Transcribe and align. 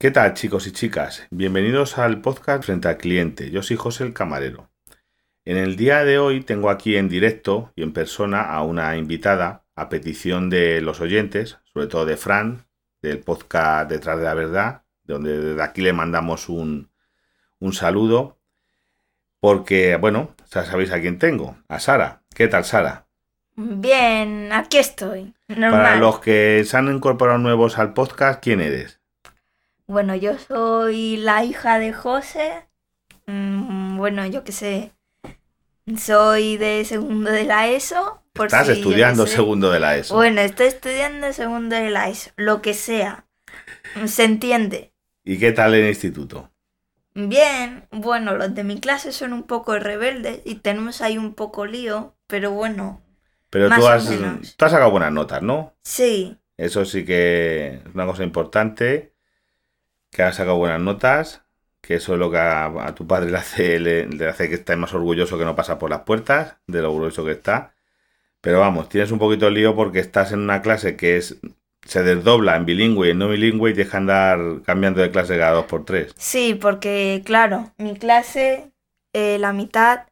¿Qué 0.00 0.10
tal 0.10 0.32
chicos 0.32 0.66
y 0.66 0.72
chicas? 0.72 1.26
Bienvenidos 1.30 1.98
al 1.98 2.22
podcast 2.22 2.64
Frente 2.64 2.88
al 2.88 2.96
Cliente. 2.96 3.50
Yo 3.50 3.62
soy 3.62 3.76
José 3.76 4.04
el 4.04 4.14
Camarero. 4.14 4.70
En 5.44 5.58
el 5.58 5.76
día 5.76 6.06
de 6.06 6.18
hoy 6.18 6.40
tengo 6.40 6.70
aquí 6.70 6.96
en 6.96 7.10
directo 7.10 7.70
y 7.76 7.82
en 7.82 7.92
persona 7.92 8.40
a 8.40 8.62
una 8.62 8.96
invitada 8.96 9.66
a 9.74 9.90
petición 9.90 10.48
de 10.48 10.80
los 10.80 11.02
oyentes, 11.02 11.58
sobre 11.70 11.86
todo 11.86 12.06
de 12.06 12.16
Fran, 12.16 12.64
del 13.02 13.18
podcast 13.18 13.90
Detrás 13.90 14.16
de 14.16 14.24
la 14.24 14.32
Verdad, 14.32 14.84
donde 15.04 15.38
desde 15.38 15.62
aquí 15.62 15.82
le 15.82 15.92
mandamos 15.92 16.48
un, 16.48 16.90
un 17.58 17.74
saludo, 17.74 18.38
porque, 19.38 19.96
bueno, 19.96 20.34
ya 20.50 20.64
sabéis 20.64 20.92
a 20.92 21.00
quién 21.02 21.18
tengo, 21.18 21.58
a 21.68 21.78
Sara. 21.78 22.22
¿Qué 22.34 22.48
tal, 22.48 22.64
Sara? 22.64 23.06
Bien, 23.54 24.50
aquí 24.50 24.78
estoy. 24.78 25.34
Normal. 25.48 25.70
Para 25.72 25.96
los 25.96 26.20
que 26.20 26.64
se 26.64 26.74
han 26.78 26.90
incorporado 26.90 27.36
nuevos 27.36 27.76
al 27.78 27.92
podcast, 27.92 28.42
¿quién 28.42 28.62
eres? 28.62 28.99
Bueno, 29.90 30.14
yo 30.14 30.38
soy 30.38 31.16
la 31.16 31.42
hija 31.44 31.78
de 31.80 31.92
José. 31.92 32.68
Mm, 33.26 33.96
bueno, 33.98 34.24
yo 34.26 34.44
qué 34.44 34.52
sé. 34.52 34.92
Soy 35.98 36.56
de 36.56 36.84
segundo 36.84 37.30
de 37.30 37.44
la 37.44 37.68
ESO. 37.68 38.22
Por 38.32 38.46
Estás 38.46 38.66
si 38.68 38.72
estudiando 38.74 39.26
sé. 39.26 39.36
segundo 39.36 39.70
de 39.72 39.80
la 39.80 39.96
ESO. 39.96 40.14
Bueno, 40.14 40.40
estoy 40.40 40.66
estudiando 40.68 41.32
segundo 41.32 41.74
de 41.74 41.90
la 41.90 42.08
ESO. 42.08 42.30
Lo 42.36 42.62
que 42.62 42.74
sea. 42.74 43.26
Se 44.06 44.24
entiende. 44.24 44.92
¿Y 45.24 45.38
qué 45.38 45.52
tal 45.52 45.74
el 45.74 45.88
instituto? 45.88 46.50
Bien, 47.14 47.86
bueno, 47.90 48.36
los 48.36 48.54
de 48.54 48.64
mi 48.64 48.80
clase 48.80 49.12
son 49.12 49.32
un 49.32 49.42
poco 49.44 49.78
rebeldes 49.78 50.40
y 50.44 50.56
tenemos 50.56 51.00
ahí 51.02 51.18
un 51.18 51.34
poco 51.34 51.66
lío, 51.66 52.16
pero 52.28 52.52
bueno, 52.52 53.02
Pero 53.50 53.68
Más 53.68 53.80
tú 53.80 53.86
o 53.86 53.88
has, 53.88 54.08
menos. 54.08 54.56
tú 54.56 54.64
has 54.64 54.70
sacado 54.70 54.90
buenas 54.92 55.12
notas, 55.12 55.42
¿no? 55.42 55.74
sí, 55.84 56.38
Eso 56.56 56.84
sí 56.84 57.04
que 57.04 57.82
es 57.86 57.94
una 57.94 58.06
cosa 58.06 58.22
importante, 58.24 59.14
que 60.10 60.22
has 60.22 60.36
sacado 60.36 60.56
buenas 60.56 60.80
notas, 60.80 61.42
que 61.80 61.94
eso 61.94 62.14
es 62.14 62.18
lo 62.18 62.30
que 62.30 62.38
a, 62.38 62.66
a 62.66 62.94
tu 62.94 63.06
padre 63.06 63.30
le 63.30 63.38
hace, 63.38 63.78
le, 63.80 64.28
hace 64.28 64.48
que 64.48 64.56
esté 64.56 64.76
más 64.76 64.92
orgulloso 64.94 65.38
que 65.38 65.44
no 65.44 65.56
pasa 65.56 65.78
por 65.78 65.90
las 65.90 66.00
puertas, 66.00 66.56
de 66.66 66.82
lo 66.82 66.92
orgulloso 66.92 67.24
que 67.24 67.32
está. 67.32 67.74
Pero 68.40 68.60
vamos, 68.60 68.88
tienes 68.88 69.10
un 69.12 69.18
poquito 69.18 69.46
de 69.46 69.52
lío 69.52 69.74
porque 69.76 70.00
estás 70.00 70.32
en 70.32 70.40
una 70.40 70.62
clase 70.62 70.96
que 70.96 71.16
es 71.16 71.40
se 71.86 72.02
desdobla 72.02 72.56
en 72.56 72.66
bilingüe 72.66 73.08
y 73.08 73.10
en 73.12 73.18
no 73.18 73.28
bilingüe 73.28 73.70
y 73.70 73.74
tienes 73.74 73.90
que 73.90 73.96
andar 73.96 74.38
cambiando 74.64 75.00
de 75.00 75.10
clase 75.10 75.38
cada 75.38 75.52
dos 75.52 75.66
por 75.66 75.84
tres. 75.84 76.12
sí, 76.16 76.54
porque 76.54 77.22
claro, 77.24 77.72
mi 77.78 77.96
clase, 77.96 78.70
eh, 79.12 79.38
la 79.38 79.52
mitad 79.52 80.06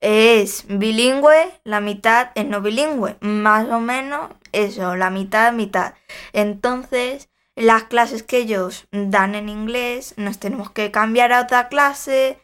es 0.00 0.64
bilingüe, 0.68 1.50
la 1.64 1.80
mitad 1.80 2.30
es 2.34 2.46
no 2.46 2.60
bilingüe, 2.60 3.16
más 3.20 3.68
o 3.68 3.80
menos 3.80 4.30
eso, 4.52 4.96
la 4.96 5.10
mitad, 5.10 5.52
mitad. 5.52 5.94
Entonces, 6.32 7.28
las 7.58 7.84
clases 7.84 8.22
que 8.22 8.38
ellos 8.38 8.86
dan 8.92 9.34
en 9.34 9.48
inglés, 9.48 10.14
nos 10.16 10.38
tenemos 10.38 10.70
que 10.70 10.90
cambiar 10.90 11.32
a 11.32 11.42
otra 11.42 11.68
clase, 11.68 12.38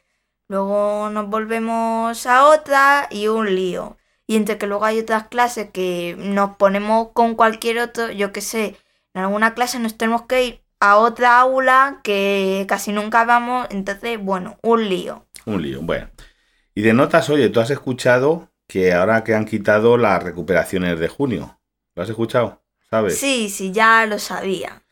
luego 0.48 1.10
nos 1.10 1.28
volvemos 1.28 2.26
a 2.26 2.46
otra 2.46 3.08
y 3.10 3.28
un 3.28 3.54
lío. 3.54 3.96
Y 4.26 4.36
entre 4.36 4.58
que 4.58 4.66
luego 4.66 4.84
hay 4.84 4.98
otras 4.98 5.28
clases 5.28 5.70
que 5.70 6.16
nos 6.18 6.56
ponemos 6.56 7.08
con 7.12 7.34
cualquier 7.34 7.78
otro, 7.78 8.10
yo 8.10 8.32
qué 8.32 8.40
sé, 8.40 8.76
en 9.12 9.22
alguna 9.22 9.54
clase 9.54 9.78
nos 9.78 9.96
tenemos 9.96 10.22
que 10.22 10.44
ir 10.44 10.64
a 10.80 10.96
otra 10.96 11.40
aula 11.40 12.00
que 12.02 12.64
casi 12.68 12.92
nunca 12.92 13.24
vamos, 13.24 13.66
entonces, 13.70 14.18
bueno, 14.22 14.58
un 14.62 14.88
lío. 14.88 15.26
Un 15.46 15.62
lío, 15.62 15.80
bueno. 15.82 16.08
Y 16.74 16.82
de 16.82 16.92
notas, 16.92 17.30
oye, 17.30 17.48
tú 17.50 17.60
has 17.60 17.70
escuchado 17.70 18.50
que 18.66 18.92
ahora 18.92 19.24
que 19.24 19.34
han 19.34 19.44
quitado 19.44 19.96
las 19.96 20.22
recuperaciones 20.22 20.98
de 20.98 21.08
junio. 21.08 21.60
¿Lo 21.94 22.02
has 22.02 22.08
escuchado? 22.08 22.62
¿Sabes? 22.90 23.18
Sí, 23.18 23.48
sí, 23.48 23.72
ya 23.72 24.04
lo 24.06 24.18
sabía. 24.18 24.83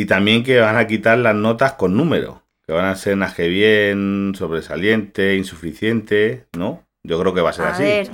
Y 0.00 0.06
también 0.06 0.44
que 0.44 0.60
van 0.60 0.76
a 0.76 0.86
quitar 0.86 1.18
las 1.18 1.34
notas 1.34 1.74
con 1.74 1.94
número, 1.94 2.42
que 2.66 2.72
van 2.72 2.86
a 2.86 2.96
ser 2.96 3.18
naje 3.18 3.48
bien, 3.48 4.32
sobresaliente, 4.34 5.36
insuficiente, 5.36 6.46
¿no? 6.56 6.86
Yo 7.02 7.20
creo 7.20 7.34
que 7.34 7.42
va 7.42 7.50
a 7.50 7.52
ser 7.52 7.66
A 7.66 7.72
así. 7.72 7.82
ver, 7.82 8.10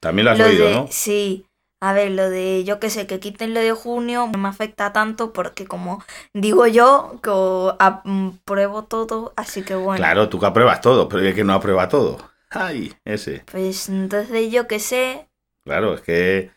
También 0.00 0.26
lo 0.26 0.32
has 0.32 0.38
lo 0.38 0.44
oído, 0.44 0.68
de, 0.68 0.74
¿no? 0.74 0.86
sí, 0.90 1.46
a 1.80 1.92
ver, 1.92 2.10
lo 2.12 2.28
de, 2.28 2.64
yo 2.64 2.80
qué 2.80 2.90
sé, 2.90 3.06
que 3.06 3.20
quiten 3.20 3.54
lo 3.54 3.60
de 3.60 3.72
junio 3.72 4.28
no 4.30 4.38
me 4.38 4.48
afecta 4.48 4.92
tanto 4.92 5.32
porque 5.32 5.66
como 5.66 6.02
digo 6.34 6.66
yo, 6.66 7.18
que 7.22 7.30
apruebo 7.78 8.84
todo, 8.84 9.32
así 9.36 9.62
que 9.62 9.74
bueno. 9.74 9.98
Claro, 10.02 10.28
tú 10.28 10.38
que 10.38 10.46
apruebas 10.46 10.80
todo, 10.80 11.08
pero 11.08 11.22
es 11.22 11.34
que 11.34 11.44
no 11.44 11.54
aprueba 11.54 11.88
todo. 11.88 12.18
Ay, 12.50 12.92
ese. 13.04 13.44
Pues 13.50 13.88
entonces 13.88 14.52
yo 14.52 14.66
qué 14.68 14.78
sé, 14.80 15.28
Claro, 15.64 15.94
es 15.94 16.00
que... 16.00 16.50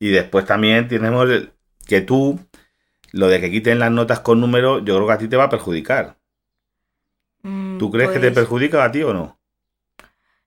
Y 0.00 0.10
después 0.10 0.44
también 0.44 0.88
tenemos 0.88 1.28
el- 1.30 1.52
que 1.86 2.00
tú, 2.00 2.40
lo 3.12 3.28
de 3.28 3.40
que 3.40 3.50
quiten 3.50 3.78
las 3.78 3.90
notas 3.90 4.20
con 4.20 4.40
número, 4.40 4.78
yo 4.80 4.94
creo 4.96 5.06
que 5.06 5.12
a 5.14 5.18
ti 5.18 5.28
te 5.28 5.36
va 5.36 5.44
a 5.44 5.50
perjudicar. 5.50 6.18
mm, 7.42 7.78
¿Tú 7.78 7.90
crees 7.90 8.10
que 8.10 8.20
te 8.20 8.30
pues, 8.30 8.38
perjudica 8.38 8.84
a 8.84 8.92
ti 8.92 9.02
o 9.02 9.14
no? 9.14 9.38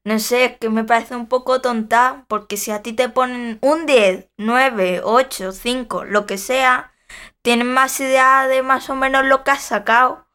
No 0.03 0.17
sé, 0.19 0.45
es 0.45 0.57
que 0.57 0.69
me 0.69 0.83
parece 0.83 1.15
un 1.15 1.27
poco 1.27 1.61
tonta, 1.61 2.25
porque 2.27 2.57
si 2.57 2.71
a 2.71 2.81
ti 2.81 2.93
te 2.93 3.09
ponen 3.09 3.59
un 3.61 3.85
10, 3.85 4.27
9, 4.37 5.01
8, 5.03 5.51
5, 5.51 6.03
lo 6.05 6.25
que 6.25 6.37
sea, 6.37 6.93
tienes 7.41 7.67
más 7.67 7.99
idea 7.99 8.47
de 8.47 8.63
más 8.63 8.89
o 8.89 8.95
menos 8.95 9.25
lo 9.25 9.43
que 9.43 9.51
has 9.51 9.63
sacado, 9.63 10.25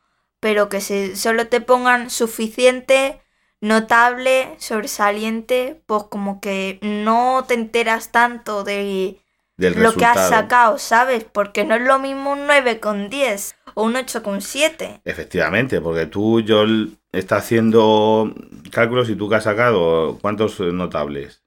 pero 0.40 0.68
que 0.68 0.80
si 0.80 1.16
solo 1.16 1.48
te 1.48 1.60
pongan 1.60 2.10
suficiente, 2.10 3.22
notable, 3.60 4.54
sobresaliente, 4.58 5.82
pues 5.86 6.04
como 6.04 6.40
que 6.40 6.78
no 6.82 7.44
te 7.48 7.54
enteras 7.54 8.12
tanto 8.12 8.64
de 8.64 9.20
Del 9.56 9.80
lo 9.80 9.92
que 9.92 10.04
has 10.04 10.28
sacado, 10.28 10.78
¿sabes? 10.78 11.24
Porque 11.24 11.64
no 11.64 11.76
es 11.76 11.82
lo 11.82 11.98
mismo 12.00 12.32
un 12.32 12.46
9 12.46 12.80
con 12.80 13.08
10 13.08 13.56
o 13.74 13.84
un 13.84 13.94
8 13.96 14.22
con 14.22 14.40
7. 14.40 15.00
Efectivamente, 15.04 15.80
porque 15.80 16.06
tú, 16.06 16.42
Joel, 16.46 16.96
está 17.12 17.36
haciendo 17.36 18.34
cálculos 18.72 19.08
y 19.10 19.14
tú 19.14 19.28
que 19.28 19.36
has 19.36 19.44
sacado, 19.44 20.18
¿cuántos 20.20 20.58
eh, 20.58 20.64
notables? 20.72 21.42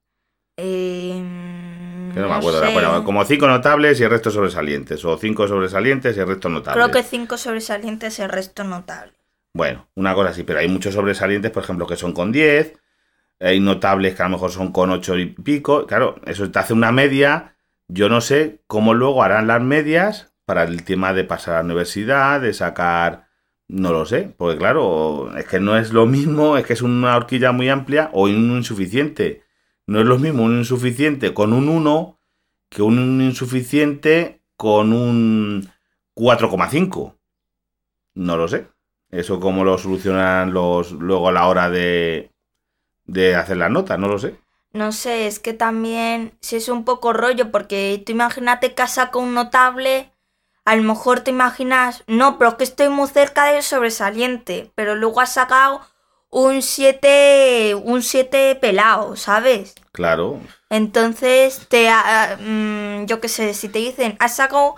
Eh, 0.56 1.22
Que 2.14 2.20
no 2.20 2.30
me 2.30 2.34
acuerdo. 2.34 2.60
ahora. 2.60 2.70
sé. 2.70 2.74
Bueno, 2.74 3.04
como 3.04 3.24
cinco 3.26 3.48
notables 3.48 4.00
y 4.00 4.04
el 4.04 4.10
resto 4.10 4.32
sobresalientes. 4.32 5.04
O 5.04 5.18
cinco 5.18 5.48
sobresalientes 5.48 6.16
y 6.16 6.20
el 6.20 6.28
resto 6.28 6.50
notables. 6.50 6.82
Creo 6.82 6.92
que 6.94 7.08
5 7.08 7.38
sobresalientes 7.38 8.18
y 8.20 8.22
el 8.22 8.30
resto 8.30 8.64
notable. 8.64 9.14
Bueno, 9.54 9.88
una 9.96 10.14
cosa 10.14 10.30
así, 10.30 10.44
pero 10.44 10.60
hay 10.60 10.68
muchos 10.70 10.94
sobresalientes, 10.94 11.52
por 11.52 11.64
ejemplo, 11.64 11.86
que 11.88 11.96
son 11.98 12.14
con 12.14 12.32
10. 12.32 12.74
Hay 13.40 13.60
notables 13.60 14.16
que 14.16 14.22
a 14.24 14.26
lo 14.26 14.32
mejor 14.32 14.52
son 14.52 14.72
con 14.72 14.90
8 14.92 15.18
y 15.18 15.26
pico. 15.28 15.86
Claro, 15.86 16.16
eso 16.26 16.50
te 16.50 16.60
hace 16.60 16.74
una 16.74 16.92
media. 16.92 17.57
Yo 17.88 18.10
no 18.10 18.22
sé 18.22 18.62
cómo 18.68 18.94
luego 18.94 19.24
harán 19.24 19.48
las 19.48 19.62
medias 19.62 20.34
para 20.46 20.64
el 20.64 20.84
tema 20.84 21.14
de 21.14 21.24
pasar 21.24 21.56
a 21.56 21.58
la 21.60 21.66
universidad, 21.66 22.42
de 22.42 22.54
sacar. 22.54 23.28
No 23.70 23.92
lo 23.92 24.06
sé, 24.06 24.34
porque 24.38 24.58
claro, 24.58 25.36
es 25.38 25.46
que 25.46 25.60
no 25.60 25.78
es 25.78 25.92
lo 25.92 26.06
mismo, 26.06 26.58
es 26.58 26.66
que 26.66 26.74
es 26.74 26.82
una 26.82 27.16
horquilla 27.18 27.52
muy 27.52 27.70
amplia 27.70 28.10
o 28.14 28.24
un 28.24 28.52
insuficiente. 28.52 29.44
No 29.86 30.00
es 30.00 30.06
lo 30.06 30.20
mismo 30.20 30.44
un 30.44 30.58
insuficiente 30.58 31.34
con 31.34 31.54
un 31.54 31.68
1 31.70 32.20
que 32.70 32.82
un 32.82 33.22
insuficiente 33.22 34.42
con 34.56 34.94
un 34.94 35.70
4,5. 36.16 37.18
No 38.16 38.38
lo 38.38 38.48
sé. 38.48 38.68
Eso 39.10 39.40
cómo 39.40 39.64
lo 39.64 39.78
solucionan 39.78 40.54
los 40.54 40.92
luego 40.92 41.30
a 41.30 41.32
la 41.32 41.48
hora 41.48 41.70
de, 41.70 42.32
de 43.06 43.36
hacer 43.36 43.58
las 43.58 43.72
notas, 43.72 43.98
no 44.00 44.08
lo 44.08 44.20
sé. 44.20 44.36
No 44.78 44.92
sé, 44.92 45.26
es 45.26 45.40
que 45.40 45.54
también 45.54 46.38
si 46.40 46.58
es 46.58 46.70
un 46.70 46.86
poco 46.86 47.12
rollo, 47.12 47.52
porque 47.52 48.04
tú 48.06 48.12
imagínate 48.12 48.76
que 48.76 48.84
has 48.84 48.94
sacado 48.94 49.22
un 49.22 49.34
notable, 49.34 50.12
a 50.66 50.76
lo 50.76 50.84
mejor 50.84 51.22
te 51.22 51.32
imaginas, 51.32 52.04
no, 52.06 52.38
pero 52.38 52.52
es 52.52 52.56
que 52.58 52.64
estoy 52.64 52.90
muy 52.90 53.08
cerca 53.08 53.46
del 53.46 53.64
sobresaliente, 53.64 54.72
pero 54.76 54.94
luego 54.94 55.20
has 55.20 55.34
sacado 55.34 55.82
un 56.30 56.62
7, 56.62 57.74
un 57.74 58.04
7 58.04 58.54
pelado, 58.62 59.16
¿sabes? 59.16 59.74
Claro, 59.94 60.40
Entonces, 60.70 61.68
te, 61.70 61.90
ah, 61.90 62.38
mm, 62.40 63.06
yo 63.06 63.20
qué 63.20 63.30
sé, 63.30 63.56
si 63.56 63.70
te 63.70 63.80
dicen, 63.80 64.16
has 64.20 64.36
sacado 64.36 64.76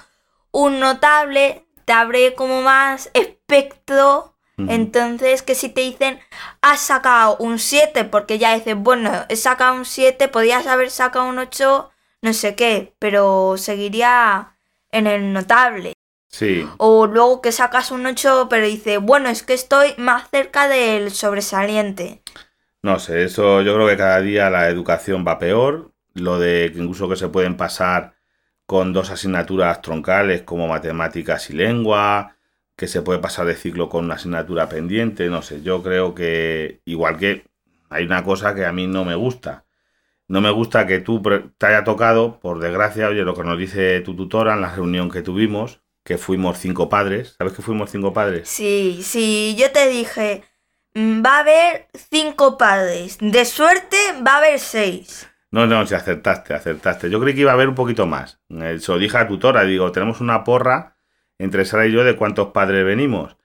un 0.52 0.80
notable, 0.80 1.68
te 1.84 1.92
abre 1.92 2.36
como 2.36 2.62
más 2.62 3.10
espectro. 3.14 4.34
Entonces, 4.68 5.42
que 5.44 5.56
si 5.56 5.70
te 5.70 5.82
dicen, 5.82 6.20
has 6.62 6.82
sacado 6.82 7.38
un 7.38 7.60
7, 7.60 8.04
porque 8.06 8.38
ya 8.40 8.54
dices, 8.56 8.76
bueno, 8.76 9.26
he 9.30 9.36
sacado 9.36 9.76
un 9.76 9.86
7, 9.86 10.28
podías 10.28 10.68
haber 10.68 10.90
sacado 10.92 11.26
un 11.28 11.40
8, 11.40 11.92
no 12.22 12.34
sé 12.34 12.56
qué, 12.56 12.94
pero 13.00 13.56
seguiría 13.58 14.56
en 14.92 15.08
el 15.08 15.34
notable. 15.34 15.94
sí, 16.28 16.66
O 16.78 17.08
luego 17.08 17.42
que 17.42 17.52
sacas 17.52 17.92
un 17.92 18.06
8, 18.06 18.48
pero 18.50 18.66
dices, 18.66 19.00
bueno, 19.02 19.30
es 19.30 19.44
que 19.44 19.54
estoy 19.54 19.94
más 19.98 20.30
cerca 20.30 20.68
del 20.68 21.12
sobresaliente. 21.12 22.22
no 22.82 23.00
sé, 23.00 23.24
eso 23.26 23.62
yo 23.62 23.74
creo 23.76 23.88
que 23.88 23.98
cada 23.98 24.22
día 24.22 24.50
la 24.50 24.70
educación 24.70 25.26
va 25.28 25.40
peor. 25.40 25.92
Lo 26.14 26.40
de 26.40 26.72
que 26.74 26.80
incluso 26.80 27.08
que 27.10 27.16
se 27.16 27.28
pueden 27.30 27.56
pasar 27.58 28.16
con 28.66 28.94
dos 28.94 29.10
asignaturas 29.12 29.82
troncales 29.82 30.44
como 30.44 30.68
matemáticas 30.68 31.50
y 31.50 31.54
lengua, 31.54 32.36
que 32.80 32.88
se 32.88 33.02
puede 33.02 33.20
pasar 33.20 33.46
de 33.46 33.56
ciclo 33.56 33.90
con 33.90 34.06
una 34.06 34.14
asignatura 34.16 34.70
pendiente, 34.70 35.28
no 35.28 35.42
sé, 35.42 35.62
yo 35.62 35.84
creo 35.84 36.16
que 36.16 36.80
igual 36.86 37.18
que 37.18 37.44
hay 37.90 38.06
una 38.06 38.24
cosa 38.24 38.56
que 38.56 38.66
a 38.66 38.72
mí 38.72 38.88
no 38.88 39.04
me 39.04 39.16
gusta. 39.16 39.66
No 40.30 40.40
me 40.40 40.50
gusta 40.50 40.88
que 40.88 41.00
tú 41.00 41.22
te 41.58 41.66
haya 41.66 41.84
tocado, 41.84 42.40
por 42.40 42.60
desgracia, 42.60 43.10
oye, 43.10 43.24
lo 43.24 43.36
que 43.36 43.44
nos 43.44 43.58
dice 43.58 44.00
tu 44.00 44.16
tutora 44.16 44.54
en 44.54 44.62
la 44.62 44.74
reunión 44.74 45.12
que 45.12 45.22
tuvimos, 45.22 45.82
que 46.06 46.18
fuimos 46.18 46.58
cinco 46.58 46.88
padres. 46.88 47.36
¿Sabes 47.38 47.52
que 47.52 47.62
fuimos 47.62 47.92
cinco 47.92 48.14
padres? 48.14 48.48
Sí, 48.48 49.02
sí, 49.04 49.58
yo 49.60 49.72
te 49.74 49.90
dije, 49.90 50.46
mm, 50.94 51.22
va 51.26 51.36
a 51.36 51.40
haber 51.40 51.90
cinco 52.10 52.58
padres. 52.58 53.18
De 53.20 53.44
suerte 53.44 53.98
va 54.26 54.36
a 54.36 54.38
haber 54.38 54.58
seis. 54.58 55.28
No, 55.52 55.68
no, 55.68 55.86
si 55.86 55.96
acertaste, 55.96 56.54
acertaste. 56.54 57.10
Yo 57.10 57.20
creí 57.20 57.34
que 57.34 57.42
iba 57.42 57.52
a 57.52 57.56
haber 57.56 57.68
un 57.68 57.76
poquito 57.76 58.06
más. 58.06 58.40
Eh, 58.50 58.78
Se 58.80 58.90
lo 58.94 59.00
dije 59.00 59.18
a 59.18 59.24
la 59.24 59.28
tutora, 59.28 59.64
digo, 59.66 59.92
tenemos 59.92 60.22
una 60.22 60.46
porra 60.46 60.96
entre 61.40 61.66
Sara 61.66 61.88
y 61.88 61.92
yo 61.92 62.04
de 62.04 62.16
cuántos 62.16 62.50
padres 62.50 62.86
venimos. 62.86 63.38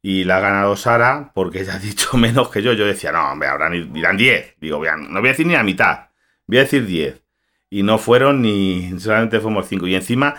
Y 0.00 0.24
la 0.24 0.38
ha 0.38 0.40
ganado 0.40 0.74
Sara 0.74 1.30
porque 1.34 1.60
ella 1.60 1.74
ha 1.74 1.78
dicho 1.78 2.16
menos 2.16 2.48
que 2.48 2.62
yo. 2.62 2.72
Yo 2.72 2.86
decía, 2.86 3.12
no, 3.12 3.30
hombre, 3.30 3.48
habrán, 3.48 3.92
dirán 3.92 4.16
10. 4.16 4.56
Digo, 4.60 4.82
no 4.84 5.20
voy 5.20 5.28
a 5.28 5.32
decir 5.32 5.46
ni 5.46 5.52
la 5.52 5.62
mitad, 5.62 6.08
voy 6.46 6.58
a 6.58 6.62
decir 6.62 6.84
10. 6.84 7.22
Y 7.70 7.84
no 7.84 7.98
fueron 7.98 8.42
ni, 8.42 8.98
solamente 8.98 9.40
fuimos 9.40 9.66
cinco. 9.66 9.86
Y 9.86 9.94
encima, 9.94 10.34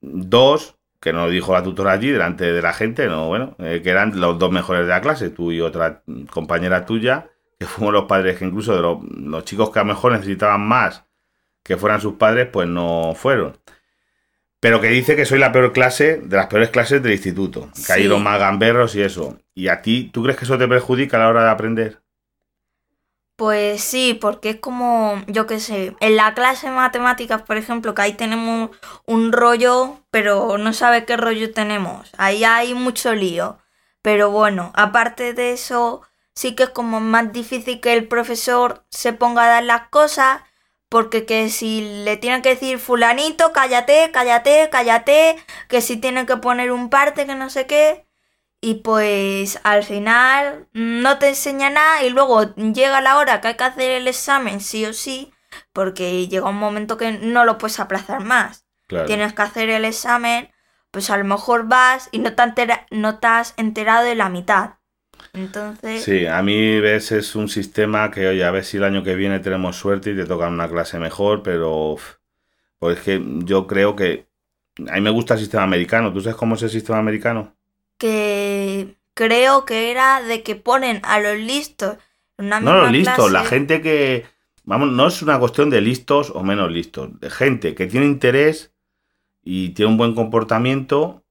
dos, 0.00 0.76
que 1.00 1.12
nos 1.12 1.30
dijo 1.30 1.54
la 1.54 1.62
tutora 1.62 1.92
allí, 1.92 2.10
delante 2.10 2.52
de 2.52 2.60
la 2.60 2.74
gente, 2.74 3.06
no, 3.06 3.28
bueno, 3.28 3.56
eh, 3.60 3.80
que 3.82 3.88
eran 3.88 4.20
los 4.20 4.38
dos 4.38 4.52
mejores 4.52 4.82
de 4.82 4.88
la 4.88 5.00
clase, 5.00 5.30
tú 5.30 5.52
y 5.52 5.62
otra 5.62 6.02
compañera 6.30 6.84
tuya, 6.84 7.30
que 7.58 7.64
fuimos 7.64 7.94
los 7.94 8.04
padres 8.04 8.38
que 8.38 8.44
incluso 8.44 8.76
de 8.76 8.82
los, 8.82 8.98
los 9.02 9.44
chicos 9.44 9.70
que 9.70 9.78
a 9.78 9.82
lo 9.82 9.88
mejor 9.88 10.12
necesitaban 10.12 10.60
más 10.60 11.04
que 11.62 11.76
fueran 11.76 12.00
sus 12.00 12.14
padres, 12.14 12.48
pues 12.52 12.68
no 12.68 13.12
fueron. 13.14 13.56
Pero 14.60 14.80
que 14.80 14.88
dice 14.88 15.16
que 15.16 15.24
soy 15.24 15.38
la 15.38 15.52
peor 15.52 15.72
clase, 15.72 16.18
de 16.22 16.36
las 16.36 16.46
peores 16.48 16.68
clases 16.68 17.02
del 17.02 17.12
instituto. 17.12 17.70
Que 17.86 17.94
hay 17.94 18.02
Sí. 18.02 18.08
los 18.08 18.20
más 18.20 18.38
gamberros 18.38 18.94
y 18.94 19.02
eso. 19.02 19.38
Y 19.54 19.68
a 19.68 19.80
ti, 19.82 20.10
¿tú 20.12 20.22
crees 20.22 20.38
que 20.38 20.44
eso 20.44 20.58
te 20.58 20.68
perjudica 20.68 21.16
a 21.16 21.20
la 21.20 21.28
hora 21.28 21.44
de 21.44 21.50
aprender? 21.50 22.00
Pues 23.36 23.82
sí, 23.82 24.18
porque 24.20 24.50
es 24.50 24.56
como, 24.56 25.22
yo 25.26 25.46
qué 25.46 25.60
sé, 25.60 25.96
en 26.00 26.16
la 26.16 26.34
clase 26.34 26.66
de 26.68 26.74
matemáticas, 26.74 27.40
por 27.40 27.56
ejemplo, 27.56 27.94
que 27.94 28.02
ahí 28.02 28.12
tenemos 28.12 28.70
un 29.06 29.32
rollo, 29.32 29.96
pero 30.10 30.58
no 30.58 30.74
sabe 30.74 31.06
qué 31.06 31.16
rollo 31.16 31.52
tenemos. 31.54 32.10
Ahí 32.18 32.44
hay 32.44 32.74
mucho 32.74 33.14
lío. 33.14 33.58
Pero 34.02 34.30
bueno, 34.30 34.72
aparte 34.74 35.32
de 35.32 35.52
eso, 35.52 36.02
sí 36.34 36.54
que 36.54 36.64
es 36.64 36.68
como 36.70 37.00
más 37.00 37.32
difícil 37.32 37.80
que 37.80 37.94
el 37.94 38.06
profesor 38.08 38.84
se 38.90 39.14
ponga 39.14 39.44
a 39.44 39.48
dar 39.48 39.64
las 39.64 39.88
cosas, 39.88 40.42
porque 40.90 41.24
que 41.24 41.48
si 41.50 42.02
le 42.04 42.16
tiene 42.16 42.42
que 42.42 42.50
decir 42.50 42.80
fulanito, 42.80 43.52
cállate, 43.52 44.10
cállate, 44.12 44.68
cállate, 44.70 45.36
que 45.68 45.80
si 45.80 45.96
tiene 45.96 46.26
que 46.26 46.36
poner 46.36 46.72
un 46.72 46.90
parte, 46.90 47.26
que 47.26 47.36
no 47.36 47.48
sé 47.48 47.66
qué. 47.66 48.06
Y 48.60 48.74
pues 48.74 49.60
al 49.62 49.84
final 49.84 50.68
no 50.72 51.18
te 51.18 51.28
enseña 51.28 51.70
nada 51.70 52.02
y 52.02 52.10
luego 52.10 52.54
llega 52.56 53.00
la 53.00 53.18
hora 53.18 53.40
que 53.40 53.48
hay 53.48 53.56
que 53.56 53.64
hacer 53.64 53.90
el 53.92 54.08
examen 54.08 54.60
sí 54.60 54.84
o 54.84 54.92
sí, 54.92 55.32
porque 55.72 56.26
llega 56.26 56.50
un 56.50 56.58
momento 56.58 56.96
que 56.96 57.12
no 57.12 57.44
lo 57.44 57.56
puedes 57.56 57.78
aplazar 57.78 58.24
más. 58.24 58.66
Claro. 58.88 59.06
Tienes 59.06 59.32
que 59.32 59.42
hacer 59.42 59.70
el 59.70 59.84
examen, 59.84 60.50
pues 60.90 61.08
a 61.08 61.16
lo 61.16 61.24
mejor 61.24 61.68
vas 61.68 62.08
y 62.10 62.18
no 62.18 62.34
te, 62.34 62.44
no 62.90 63.20
te 63.20 63.26
has 63.28 63.54
enterado 63.56 64.04
de 64.04 64.16
la 64.16 64.28
mitad. 64.28 64.79
Entonces, 65.32 66.02
Sí, 66.02 66.26
a 66.26 66.42
mí 66.42 66.80
ves 66.80 67.12
es 67.12 67.34
un 67.36 67.48
sistema 67.48 68.10
que, 68.10 68.28
oye, 68.28 68.44
a 68.44 68.50
ver 68.50 68.64
si 68.64 68.78
el 68.78 68.84
año 68.84 69.02
que 69.02 69.14
viene 69.14 69.40
tenemos 69.40 69.76
suerte 69.76 70.10
y 70.10 70.16
te 70.16 70.26
toca 70.26 70.48
una 70.48 70.68
clase 70.68 70.98
mejor, 70.98 71.42
pero 71.42 71.96
pues 72.78 72.98
es 72.98 73.04
que 73.04 73.22
yo 73.44 73.66
creo 73.66 73.94
que 73.94 74.26
a 74.88 74.94
mí 74.94 75.00
me 75.00 75.10
gusta 75.10 75.34
el 75.34 75.40
sistema 75.40 75.62
americano. 75.64 76.12
¿Tú 76.12 76.20
sabes 76.20 76.36
cómo 76.36 76.54
es 76.54 76.62
el 76.62 76.70
sistema 76.70 76.98
americano? 76.98 77.54
que 78.00 78.96
creo 79.12 79.66
que 79.66 79.90
era 79.90 80.22
de 80.22 80.42
que 80.42 80.56
ponen 80.56 81.00
a 81.04 81.20
los 81.20 81.38
listos 81.38 81.98
una 82.38 82.58
No 82.58 82.74
los 82.74 82.90
listos, 82.90 83.30
la 83.30 83.44
gente 83.44 83.82
que, 83.82 84.24
vamos, 84.64 84.90
no 84.90 85.06
es 85.06 85.20
una 85.20 85.38
cuestión 85.38 85.68
de 85.68 85.82
listos 85.82 86.32
o 86.34 86.42
menos 86.42 86.72
listos, 86.72 87.20
de 87.20 87.28
gente 87.28 87.74
que 87.74 87.86
tiene 87.86 88.06
interés 88.06 88.72
y 89.44 89.70
tiene 89.70 89.90
un 89.90 89.98
buen 89.98 90.14
comportamiento 90.14 91.22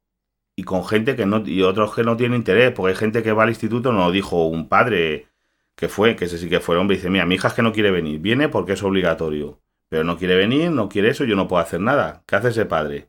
y 0.59 0.63
con 0.63 0.85
gente 0.85 1.15
que 1.15 1.25
no, 1.25 1.41
y 1.45 1.61
otros 1.61 1.95
que 1.95 2.03
no 2.03 2.17
tienen 2.17 2.39
interés, 2.39 2.73
porque 2.73 2.91
hay 2.91 2.97
gente 2.97 3.23
que 3.23 3.31
va 3.31 3.43
al 3.43 3.49
instituto, 3.49 3.93
nos 3.93 4.11
dijo 4.11 4.45
un 4.47 4.67
padre 4.67 5.27
que 5.73 5.87
fue, 5.87 6.17
que 6.17 6.25
ese 6.25 6.37
sí 6.37 6.49
que 6.49 6.59
fue 6.59 6.75
hombre, 6.75 6.97
dice, 6.97 7.09
mira, 7.09 7.25
mi 7.25 7.35
hija 7.35 7.47
es 7.47 7.53
que 7.53 7.61
no 7.61 7.71
quiere 7.71 7.91
venir, 7.91 8.19
viene 8.19 8.49
porque 8.49 8.73
es 8.73 8.83
obligatorio, 8.83 9.61
pero 9.87 10.03
no 10.03 10.17
quiere 10.17 10.35
venir, 10.35 10.69
no 10.69 10.89
quiere 10.89 11.11
eso, 11.11 11.23
yo 11.23 11.37
no 11.37 11.47
puedo 11.47 11.61
hacer 11.61 11.79
nada. 11.79 12.23
¿Qué 12.25 12.35
hace 12.35 12.49
ese 12.49 12.65
padre? 12.65 13.07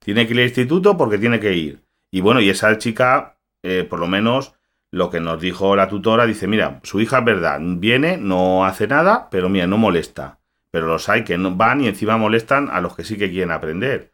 Tiene 0.00 0.26
que 0.26 0.34
ir 0.34 0.40
al 0.40 0.44
instituto 0.48 0.98
porque 0.98 1.16
tiene 1.16 1.40
que 1.40 1.54
ir. 1.54 1.82
Y 2.10 2.20
bueno, 2.20 2.42
y 2.42 2.50
esa 2.50 2.76
chica, 2.76 3.38
eh, 3.62 3.86
por 3.88 3.98
lo 3.98 4.06
menos, 4.06 4.52
lo 4.90 5.08
que 5.08 5.20
nos 5.20 5.40
dijo 5.40 5.74
la 5.74 5.88
tutora, 5.88 6.26
dice, 6.26 6.46
mira, 6.46 6.80
su 6.82 7.00
hija 7.00 7.20
es 7.20 7.24
verdad, 7.24 7.58
viene, 7.58 8.18
no 8.18 8.66
hace 8.66 8.86
nada, 8.86 9.28
pero 9.30 9.48
mira, 9.48 9.66
no 9.66 9.78
molesta. 9.78 10.40
Pero 10.70 10.88
los 10.88 11.08
hay 11.08 11.24
que 11.24 11.38
no 11.38 11.56
van 11.56 11.80
y 11.80 11.88
encima 11.88 12.18
molestan 12.18 12.68
a 12.70 12.82
los 12.82 12.94
que 12.94 13.04
sí 13.04 13.16
que 13.16 13.30
quieren 13.30 13.50
aprender. 13.50 14.11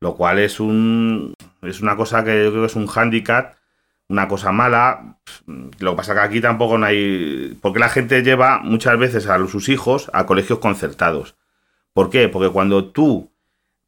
Lo 0.00 0.14
cual 0.14 0.38
es 0.38 0.60
un 0.60 1.34
es 1.62 1.80
una 1.80 1.96
cosa 1.96 2.24
que 2.24 2.44
yo 2.44 2.50
creo 2.50 2.62
que 2.62 2.66
es 2.66 2.76
un 2.76 2.86
hándicap, 2.86 3.56
una 4.08 4.28
cosa 4.28 4.52
mala. 4.52 5.18
Lo 5.46 5.92
que 5.92 5.96
pasa 5.96 6.14
que 6.14 6.20
aquí 6.20 6.40
tampoco 6.40 6.78
no 6.78 6.86
hay... 6.86 7.58
Porque 7.60 7.78
la 7.78 7.88
gente 7.88 8.22
lleva 8.22 8.60
muchas 8.60 8.98
veces 8.98 9.26
a 9.26 9.38
sus 9.46 9.68
hijos 9.68 10.10
a 10.12 10.26
colegios 10.26 10.58
concertados. 10.58 11.36
¿Por 11.92 12.10
qué? 12.10 12.28
Porque 12.28 12.50
cuando 12.50 12.86
tú 12.86 13.32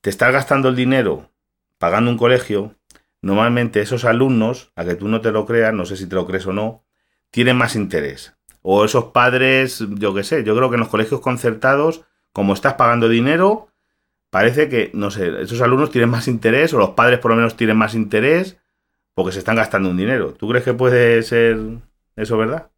te 0.00 0.10
estás 0.10 0.32
gastando 0.32 0.68
el 0.68 0.76
dinero 0.76 1.30
pagando 1.78 2.10
un 2.10 2.18
colegio, 2.18 2.74
normalmente 3.22 3.80
esos 3.80 4.04
alumnos, 4.04 4.72
a 4.74 4.84
que 4.84 4.96
tú 4.96 5.08
no 5.08 5.20
te 5.20 5.30
lo 5.30 5.46
creas, 5.46 5.72
no 5.72 5.84
sé 5.84 5.96
si 5.96 6.08
te 6.08 6.16
lo 6.16 6.26
crees 6.26 6.46
o 6.46 6.52
no, 6.52 6.84
tienen 7.30 7.56
más 7.56 7.76
interés. 7.76 8.34
O 8.62 8.84
esos 8.84 9.06
padres, 9.06 9.84
yo 9.88 10.12
qué 10.14 10.24
sé, 10.24 10.42
yo 10.42 10.56
creo 10.56 10.70
que 10.70 10.74
en 10.74 10.80
los 10.80 10.88
colegios 10.88 11.20
concertados, 11.20 12.02
como 12.32 12.54
estás 12.54 12.74
pagando 12.74 13.08
dinero, 13.08 13.68
parece 14.30 14.68
que, 14.68 14.90
no 14.94 15.10
sé, 15.10 15.42
esos 15.42 15.60
alumnos 15.60 15.90
tienen 15.90 16.10
más 16.10 16.28
interés, 16.28 16.72
o 16.74 16.78
los 16.78 16.90
padres 16.90 17.18
por 17.18 17.30
lo 17.30 17.36
menos 17.36 17.56
tienen 17.56 17.76
más 17.76 17.94
interés, 17.94 18.58
porque 19.14 19.32
se 19.32 19.38
están 19.40 19.56
gastando 19.56 19.90
un 19.90 19.96
dinero. 19.96 20.34
¿Tú 20.34 20.48
crees 20.48 20.64
que 20.64 20.74
puede 20.74 21.22
ser 21.22 21.58
eso 22.16 22.36
verdad? 22.38 22.70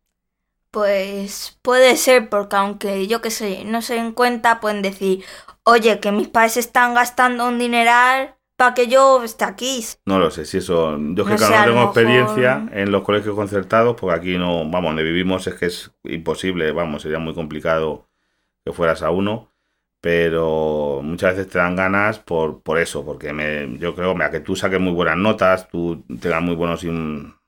Pues 0.71 1.59
puede 1.63 1.97
ser, 1.97 2.29
porque 2.29 2.55
aunque 2.57 3.07
yo 3.09 3.21
que 3.21 3.31
sé, 3.31 3.65
no 3.65 3.83
se 3.83 3.95
den 3.95 4.13
cuenta, 4.13 4.61
pueden 4.61 4.83
decir, 4.83 5.25
oye, 5.65 5.99
que 5.99 6.13
mis 6.13 6.29
padres 6.29 6.57
están 6.57 6.95
gastando 6.95 7.49
un 7.49 7.59
dineral 7.59 8.37
para 8.57 8.75
que 8.75 8.87
yo 8.87 9.25
esté 9.25 9.45
aquí. 9.45 9.85
No 10.07 10.21
lo 10.21 10.31
sé, 10.31 10.45
si 10.45 10.59
eso. 10.59 10.97
Yo 10.97 11.25
es 11.25 11.29
que 11.29 11.33
No 11.33 11.37
claro, 11.37 11.57
no 11.57 11.65
tengo 11.65 11.75
mejor- 11.81 11.87
experiencia 11.87 12.69
en 12.73 12.93
los 12.93 13.03
colegios 13.03 13.35
concertados, 13.35 13.97
porque 14.01 14.17
aquí 14.17 14.39
no, 14.39 14.59
vamos, 14.71 14.91
donde 14.91 15.03
vivimos 15.03 15.45
es 15.49 15.55
que 15.55 15.67
es 15.67 15.91
imposible, 16.05 16.71
vamos, 16.71 17.03
sería 17.03 17.19
muy 17.19 17.35
complicado 17.35 18.07
que 18.65 18.73
fueras 18.73 19.03
a 19.03 19.11
uno, 19.11 19.51
pero 20.01 21.01
muchas 21.03 21.37
veces 21.37 21.53
te 21.53 21.59
dan 21.59 21.77
ganas 21.77 22.19
por, 22.19 22.63
por 22.63 22.79
eso, 22.79 23.05
porque 23.05 23.33
me, 23.33 23.79
yo 23.79 23.95
creo, 23.95 24.17
que 24.31 24.41
tú 24.41 24.57
saques 24.57 24.81
muy 24.81 24.93
buenas 24.93 25.17
notas, 25.17 25.69
tú 25.69 26.05
tengas 26.21 26.43
muy 26.43 26.55
buenos, 26.55 26.85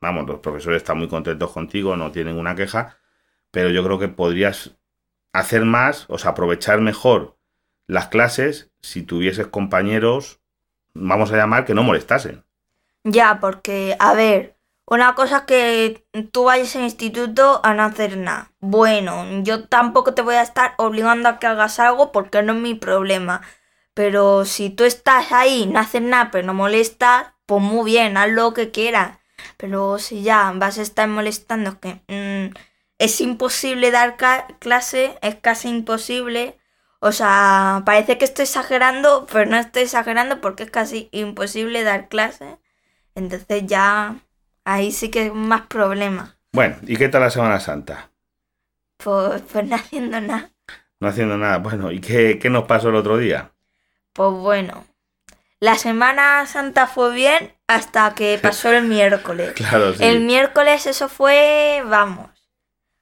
vamos, 0.00 0.26
los 0.26 0.40
profesores 0.40 0.82
están 0.82 0.98
muy 0.98 1.08
contentos 1.08 1.50
contigo, 1.50 1.96
no 1.96 2.12
tienen 2.12 2.36
una 2.36 2.54
queja, 2.54 2.98
pero 3.50 3.70
yo 3.70 3.82
creo 3.82 3.98
que 3.98 4.08
podrías 4.08 4.76
hacer 5.32 5.64
más, 5.64 6.04
o 6.08 6.18
sea, 6.18 6.32
aprovechar 6.32 6.80
mejor 6.80 7.36
las 7.86 8.08
clases 8.08 8.70
si 8.80 9.02
tuvieses 9.02 9.46
compañeros, 9.46 10.40
vamos 10.92 11.32
a 11.32 11.36
llamar, 11.36 11.64
que 11.64 11.74
no 11.74 11.82
molestasen. 11.82 12.44
Ya, 13.04 13.38
porque, 13.40 13.96
a 13.98 14.14
ver, 14.14 14.56
una 14.86 15.14
cosa 15.14 15.38
es 15.38 15.42
que 15.44 16.06
tú 16.32 16.44
vayas 16.44 16.76
al 16.76 16.82
instituto 16.82 17.60
a 17.64 17.74
no 17.74 17.84
hacer 17.84 18.16
nada. 18.16 18.52
Bueno, 18.60 19.24
yo 19.42 19.68
tampoco 19.68 20.14
te 20.14 20.22
voy 20.22 20.34
a 20.34 20.42
estar 20.42 20.74
obligando 20.78 21.28
a 21.28 21.38
que 21.38 21.46
hagas 21.46 21.78
algo 21.78 22.12
porque 22.12 22.42
no 22.42 22.52
es 22.54 22.58
mi 22.60 22.74
problema. 22.74 23.42
Pero 23.94 24.44
si 24.44 24.70
tú 24.70 24.84
estás 24.84 25.32
ahí, 25.32 25.66
no 25.66 25.78
haces 25.80 26.02
nada, 26.02 26.30
pero 26.30 26.46
no 26.46 26.54
molestas, 26.54 27.28
pues 27.46 27.62
muy 27.62 27.84
bien, 27.92 28.16
haz 28.16 28.30
lo 28.30 28.54
que 28.54 28.70
quieras. 28.70 29.18
Pero 29.56 29.98
si 29.98 30.22
ya 30.22 30.52
vas 30.54 30.78
a 30.78 30.82
estar 30.82 31.08
molestando, 31.08 31.70
es 31.70 31.76
que 31.76 32.02
mm, 32.08 32.54
es 32.98 33.20
imposible 33.20 33.90
dar 33.90 34.16
clase, 34.58 35.18
es 35.22 35.36
casi 35.36 35.68
imposible. 35.68 36.58
O 37.00 37.12
sea, 37.12 37.82
parece 37.84 38.18
que 38.18 38.24
estoy 38.24 38.44
exagerando, 38.44 39.26
pero 39.32 39.46
no 39.50 39.56
estoy 39.58 39.82
exagerando 39.84 40.40
porque 40.40 40.64
es 40.64 40.70
casi 40.70 41.08
imposible 41.12 41.82
dar 41.84 42.08
clase. 42.08 42.58
Entonces 43.14 43.64
ya 43.66 44.16
ahí 44.64 44.92
sí 44.92 45.10
que 45.10 45.26
es 45.26 45.34
más 45.34 45.62
problema. 45.62 46.36
Bueno, 46.52 46.76
¿y 46.86 46.96
qué 46.96 47.08
tal 47.08 47.22
la 47.22 47.30
Semana 47.30 47.60
Santa? 47.60 48.10
Pues, 48.98 49.42
pues 49.50 49.66
no 49.66 49.76
haciendo 49.76 50.20
nada. 50.20 50.50
No 51.00 51.08
haciendo 51.08 51.36
nada. 51.36 51.58
Bueno, 51.58 51.90
¿y 51.90 52.00
qué, 52.00 52.38
qué 52.40 52.50
nos 52.50 52.64
pasó 52.64 52.90
el 52.90 52.96
otro 52.96 53.16
día? 53.18 53.50
Pues 54.12 54.30
bueno, 54.32 54.84
la 55.60 55.76
Semana 55.76 56.46
Santa 56.46 56.86
fue 56.86 57.12
bien 57.14 57.54
hasta 57.66 58.14
que 58.14 58.38
pasó 58.42 58.70
el 58.72 58.84
miércoles. 58.84 59.52
Claro, 59.54 59.94
sí. 59.94 60.04
El 60.04 60.20
miércoles 60.20 60.86
eso 60.86 61.08
fue, 61.08 61.82
vamos. 61.86 62.30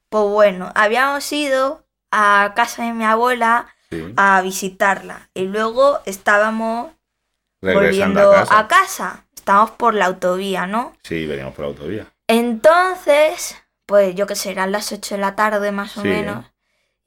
Pues 0.09 0.23
bueno, 0.25 0.71
habíamos 0.75 1.31
ido 1.31 1.85
a 2.11 2.53
casa 2.55 2.83
de 2.83 2.93
mi 2.93 3.05
abuela 3.05 3.67
sí. 3.89 4.13
a 4.17 4.41
visitarla 4.41 5.29
y 5.33 5.43
luego 5.45 5.99
estábamos 6.05 6.91
Regresando 7.61 8.21
volviendo 8.21 8.31
a 8.31 8.35
casa. 8.35 8.59
a 8.59 8.67
casa. 8.67 9.25
Estábamos 9.41 9.71
por 9.71 9.95
la 9.95 10.05
autovía, 10.05 10.67
¿no? 10.67 10.93
Sí, 11.03 11.25
veníamos 11.25 11.55
por 11.55 11.65
la 11.65 11.69
autovía. 11.69 12.05
Entonces, 12.27 13.57
pues 13.87 14.13
yo 14.13 14.27
que 14.27 14.35
sé, 14.35 14.51
eran 14.51 14.71
las 14.71 14.91
8 14.91 15.15
de 15.15 15.21
la 15.21 15.35
tarde 15.35 15.71
más 15.71 15.97
o 15.97 16.03
Sí. 16.03 16.07
menos. 16.09 16.45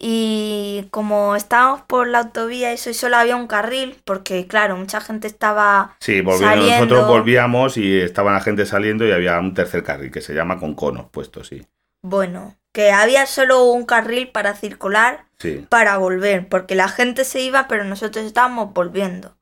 Y 0.00 0.88
como 0.90 1.36
estábamos 1.36 1.82
por 1.82 2.08
la 2.08 2.18
autovía, 2.18 2.72
eso 2.72 2.90
y 2.90 2.94
solo 2.94 3.16
había 3.18 3.36
un 3.36 3.46
carril, 3.46 3.96
porque 4.04 4.48
claro, 4.48 4.76
mucha 4.76 5.00
gente 5.00 5.28
estaba. 5.28 5.96
Sí, 6.00 6.20
volviendo, 6.22 6.56
Saliendo. 6.56 6.84
nosotros 6.86 7.06
volvíamos 7.06 7.76
y 7.76 8.00
estaba 8.00 8.32
la 8.32 8.40
gente 8.40 8.66
saliendo 8.66 9.06
y 9.06 9.12
había 9.12 9.38
un 9.38 9.54
tercer 9.54 9.84
carril 9.84 10.10
que 10.10 10.20
se 10.20 10.34
llama 10.34 10.58
con 10.58 10.74
conos 10.74 11.06
puestos, 11.12 11.46
sí. 11.46 11.64
Bueno, 12.02 12.56
que 12.72 12.90
había 12.90 13.26
solo 13.26 13.62
un 13.66 13.86
carril 13.86 14.28
para 14.28 14.54
circular 14.56 15.26
Sí. 15.38 15.64
para 15.68 15.96
volver, 15.98 16.48
porque 16.48 16.74
la 16.74 16.88
gente 16.88 17.24
se 17.24 17.40
iba, 17.40 17.68
pero 17.68 17.84
nosotros 17.84 18.24
estábamos 18.26 18.74
volviendo. 18.74 19.36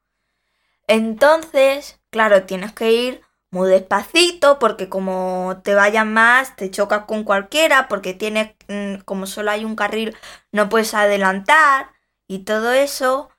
Entonces, 0.86 1.98
claro, 2.12 2.44
tienes 2.44 2.72
que 2.72 2.92
ir 2.92 3.22
muy 3.50 3.68
despacito, 3.68 4.58
porque 4.58 4.88
como 4.88 5.60
te 5.64 5.74
vayas 5.74 6.06
más, 6.06 6.54
te 6.56 6.70
chocas 6.70 7.04
con 7.06 7.24
cualquiera, 7.24 7.88
porque 7.88 8.14
tienes, 8.14 8.52
mm, 8.68 9.02
como 9.04 9.26
solo 9.26 9.50
hay 9.50 9.64
un 9.64 9.74
carril, 9.76 10.16
no 10.52 10.68
puedes 10.68 10.94
adelantar 10.94 11.90
y 12.28 12.40
todo 12.40 12.72
eso. 12.72 13.30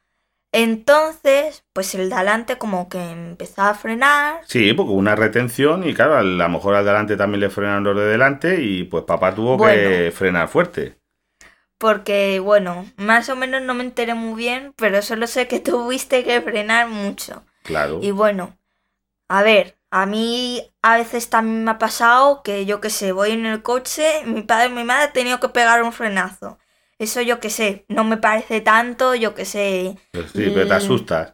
Entonces, 0.51 1.65
pues 1.74 1.96
el 1.96 2.10
de 2.10 2.15
adelante 2.15 2.60
como 2.60 2.88
que 2.89 3.00
empezó 3.12 3.63
a 3.63 3.74
frenar. 3.74 4.42
Sí, 4.46 4.74
porque 4.74 4.92
una 4.92 5.15
retención 5.15 5.88
y 5.88 5.96
claro, 5.96 6.15
a 6.18 6.22
lo 6.22 6.50
mejor 6.50 6.75
al 6.75 6.86
delante 6.86 7.18
también 7.18 7.42
le 7.42 7.50
frenaron 7.50 7.84
los 7.84 7.96
de 7.96 8.06
delante 8.06 8.62
y 8.62 8.84
pues 8.84 9.03
papá 9.06 9.34
tuvo 9.34 9.58
que 9.65 10.13
frenar 10.15 10.48
fuerte. 10.48 10.98
Porque, 11.80 12.39
bueno, 12.39 12.86
más 12.98 13.30
o 13.30 13.36
menos 13.36 13.63
no 13.63 13.74
me 13.74 13.84
enteré 13.84 14.13
muy 14.13 14.36
bien, 14.36 14.74
pero 14.77 15.01
solo 15.01 15.25
sé 15.25 15.48
que 15.48 15.60
tuviste 15.60 16.24
que 16.24 16.39
frenar 16.42 16.88
mucho. 16.88 17.44
Claro. 17.63 18.00
Y 18.01 18.12
bueno, 18.12 18.56
a 19.37 19.43
ver, 19.43 19.65
a 19.91 20.05
mí 20.05 20.61
a 20.81 20.97
veces 20.97 21.29
también 21.29 21.63
me 21.65 21.71
ha 21.71 21.77
pasado 21.79 22.43
que 22.43 22.65
yo 22.65 22.81
que 22.81 22.89
sé, 22.89 23.11
voy 23.11 23.31
en 23.31 23.45
el 23.45 23.63
coche, 23.63 24.23
mi 24.25 24.41
padre 24.43 24.67
y 24.67 24.73
mi 24.73 24.83
madre 24.83 25.05
han 25.07 25.13
tenido 25.13 25.39
que 25.39 25.49
pegar 25.49 25.83
un 25.83 25.93
frenazo. 25.93 26.59
Eso 26.99 27.21
yo 27.21 27.39
que 27.39 27.49
sé, 27.49 27.85
no 27.89 28.03
me 28.03 28.17
parece 28.17 28.61
tanto, 28.61 29.15
yo 29.15 29.33
que 29.35 29.45
sé, 29.45 29.97
Pues 30.11 30.31
sí, 30.31 30.49
pero 30.53 30.67
te 30.67 30.73
Mm. 30.73 30.77
asustas. 30.77 31.33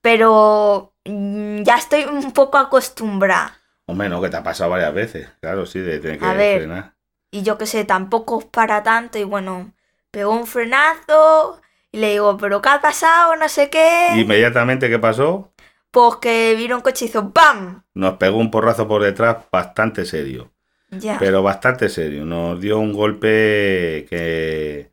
pero 0.00 0.92
mm, 1.04 1.62
ya 1.62 1.76
estoy 1.76 2.04
un 2.04 2.32
poco 2.32 2.58
acostumbrada. 2.58 3.58
Hombre, 3.86 4.08
no, 4.08 4.20
que 4.22 4.30
te 4.30 4.36
ha 4.36 4.42
pasado 4.42 4.70
varias 4.70 4.94
veces. 4.94 5.28
Claro, 5.40 5.66
sí, 5.66 5.80
de 5.80 5.98
tener 5.98 6.18
que 6.18 6.26
A 6.26 6.32
ver. 6.34 6.60
frenar. 6.60 6.94
Y 7.30 7.42
yo 7.42 7.58
que 7.58 7.66
sé, 7.66 7.84
tampoco 7.84 8.40
es 8.40 8.46
para 8.46 8.82
tanto 8.82 9.18
y 9.18 9.24
bueno, 9.24 9.72
pegó 10.12 10.32
un 10.32 10.46
frenazo 10.46 11.60
y 11.90 11.98
le 11.98 12.10
digo, 12.12 12.36
pero 12.36 12.62
¿qué 12.62 12.68
ha 12.68 12.80
pasado? 12.80 13.34
No 13.36 13.48
sé 13.48 13.70
qué. 13.70 14.08
Inmediatamente, 14.16 14.88
¿qué 14.88 14.98
pasó? 14.98 15.52
Pues 15.94 16.16
que 16.16 16.56
vino 16.56 16.74
un 16.74 16.82
coche 16.82 17.04
hizo 17.04 17.30
¡BAM! 17.32 17.84
Nos 17.94 18.14
pegó 18.14 18.38
un 18.38 18.50
porrazo 18.50 18.88
por 18.88 19.00
detrás 19.00 19.44
bastante 19.52 20.04
serio. 20.04 20.52
Ya. 20.90 21.18
Pero 21.20 21.40
bastante 21.40 21.88
serio. 21.88 22.24
Nos 22.24 22.60
dio 22.60 22.80
un 22.80 22.92
golpe 22.92 24.04
que, 24.10 24.90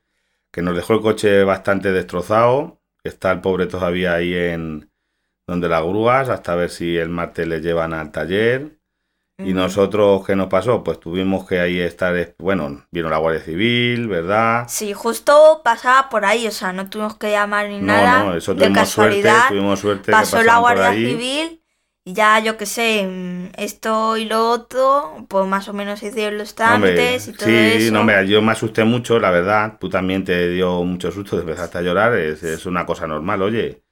que 0.51 0.61
nos 0.61 0.75
dejó 0.75 0.93
el 0.93 1.01
coche 1.01 1.43
bastante 1.43 1.91
destrozado. 1.91 2.83
Está 3.03 3.31
el 3.31 3.41
pobre 3.41 3.65
todavía 3.65 4.13
ahí 4.13 4.35
en 4.35 4.91
donde 5.47 5.67
las 5.67 5.81
grúas, 5.81 6.29
hasta 6.29 6.53
ver 6.53 6.69
si 6.69 6.95
el 6.97 7.09
martes 7.09 7.47
le 7.47 7.61
llevan 7.61 7.95
al 7.95 8.11
taller. 8.11 8.79
Y 9.43 9.53
nosotros, 9.53 10.25
¿qué 10.25 10.35
nos 10.35 10.47
pasó? 10.47 10.83
Pues 10.83 10.99
tuvimos 10.99 11.47
que 11.47 11.59
ahí 11.59 11.79
estar, 11.79 12.35
bueno, 12.39 12.85
vino 12.91 13.09
la 13.09 13.17
Guardia 13.17 13.41
Civil, 13.43 14.07
¿verdad? 14.07 14.73
Sí, 14.75 14.93
justo 14.93 15.61
pasaba 15.63 16.09
por 16.09 16.23
ahí, 16.25 16.47
o 16.47 16.51
sea, 16.51 16.71
no 16.73 16.89
tuvimos 16.89 17.17
que 17.17 17.31
llamar 17.31 17.67
ni 17.69 17.79
No, 17.79 17.87
nada. 17.87 18.07
no, 18.07 18.35
eso 18.35 18.55
de 18.55 18.71
tuvimos 18.71 18.89
suerte, 18.89 19.19
casualidad 19.19 19.43
tuvimos 19.47 19.79
suerte 19.79 20.13
pasó 20.13 20.43
la 20.43 20.57
Guardia. 20.59 20.93
Civil 20.93 21.63
y 22.03 22.13
ya 22.13 22.39
yo 22.39 22.57
que 22.57 22.65
sé, 22.65 23.05
mm, 23.07 23.51
esto 23.57 24.17
y 24.17 24.25
lo 24.25 24.49
otro, 24.49 25.25
pues 25.29 25.45
más 25.47 25.67
o 25.69 25.73
menos 25.73 26.01
hicieron 26.03 26.37
los 26.39 26.55
Hombre, 26.63 26.95
trámites 26.95 27.27
y 27.27 27.33
todo 27.33 27.47
sí, 27.49 27.51
eso. 27.73 27.91
no, 27.91 28.01
hombre, 28.01 28.27
yo 28.27 28.41
me 28.41 28.51
asusté 28.51 28.83
mucho, 28.83 29.19
la 29.19 29.31
verdad. 29.31 29.77
Tú 29.79 29.89
también 29.89 30.23
te 30.23 30.49
dio 30.49 30.83
mucho 30.83 31.11
susto, 31.11 31.35
te 31.37 31.41
empezaste 31.41 31.79
a 31.79 31.81
llorar. 31.81 32.13
Es, 32.15 32.43
es 32.43 32.65
una 32.67 32.85
cosa 32.85 33.07
normal, 33.07 33.41
oye. 33.41 33.83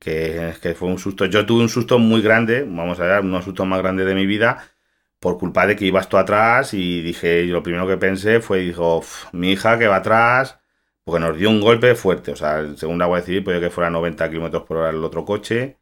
Que, 0.00 0.54
que 0.62 0.74
fue 0.74 0.88
un 0.88 0.98
susto. 0.98 1.26
Yo 1.26 1.46
tuve 1.46 1.62
un 1.62 1.68
susto 1.70 1.98
muy 1.98 2.22
grande, 2.22 2.64
vamos 2.68 3.00
a 3.00 3.04
ver, 3.06 3.20
uno 3.22 3.30
de 3.32 3.36
los 3.38 3.44
sustos 3.46 3.66
más 3.66 3.80
grandes 3.80 4.06
de 4.06 4.14
mi 4.14 4.26
vida, 4.26 4.64
por 5.20 5.38
culpa 5.38 5.66
de 5.66 5.76
que 5.76 5.84
ibas 5.86 6.08
tú 6.08 6.16
atrás. 6.18 6.74
Y 6.74 7.02
dije, 7.02 7.42
y 7.42 7.48
lo 7.48 7.62
primero 7.62 7.86
que 7.86 7.96
pensé 7.96 8.40
fue, 8.40 8.58
dijo, 8.60 8.98
"Uf, 8.98 9.26
mi 9.32 9.52
hija 9.52 9.78
que 9.78 9.86
va 9.88 9.96
atrás, 9.96 10.58
porque 11.04 11.20
nos 11.20 11.36
dio 11.36 11.48
un 11.50 11.60
golpe 11.60 11.94
fuerte. 11.94 12.32
O 12.32 12.36
sea, 12.36 12.64
según 12.76 12.98
la 12.98 13.06
Guardia 13.06 13.26
Civil, 13.26 13.44
puede 13.44 13.60
que 13.60 13.70
fuera 13.70 13.90
90 13.90 14.28
kilómetros 14.28 14.64
por 14.64 14.78
hora 14.78 14.90
el 14.90 15.02
otro 15.04 15.24
coche. 15.24 15.78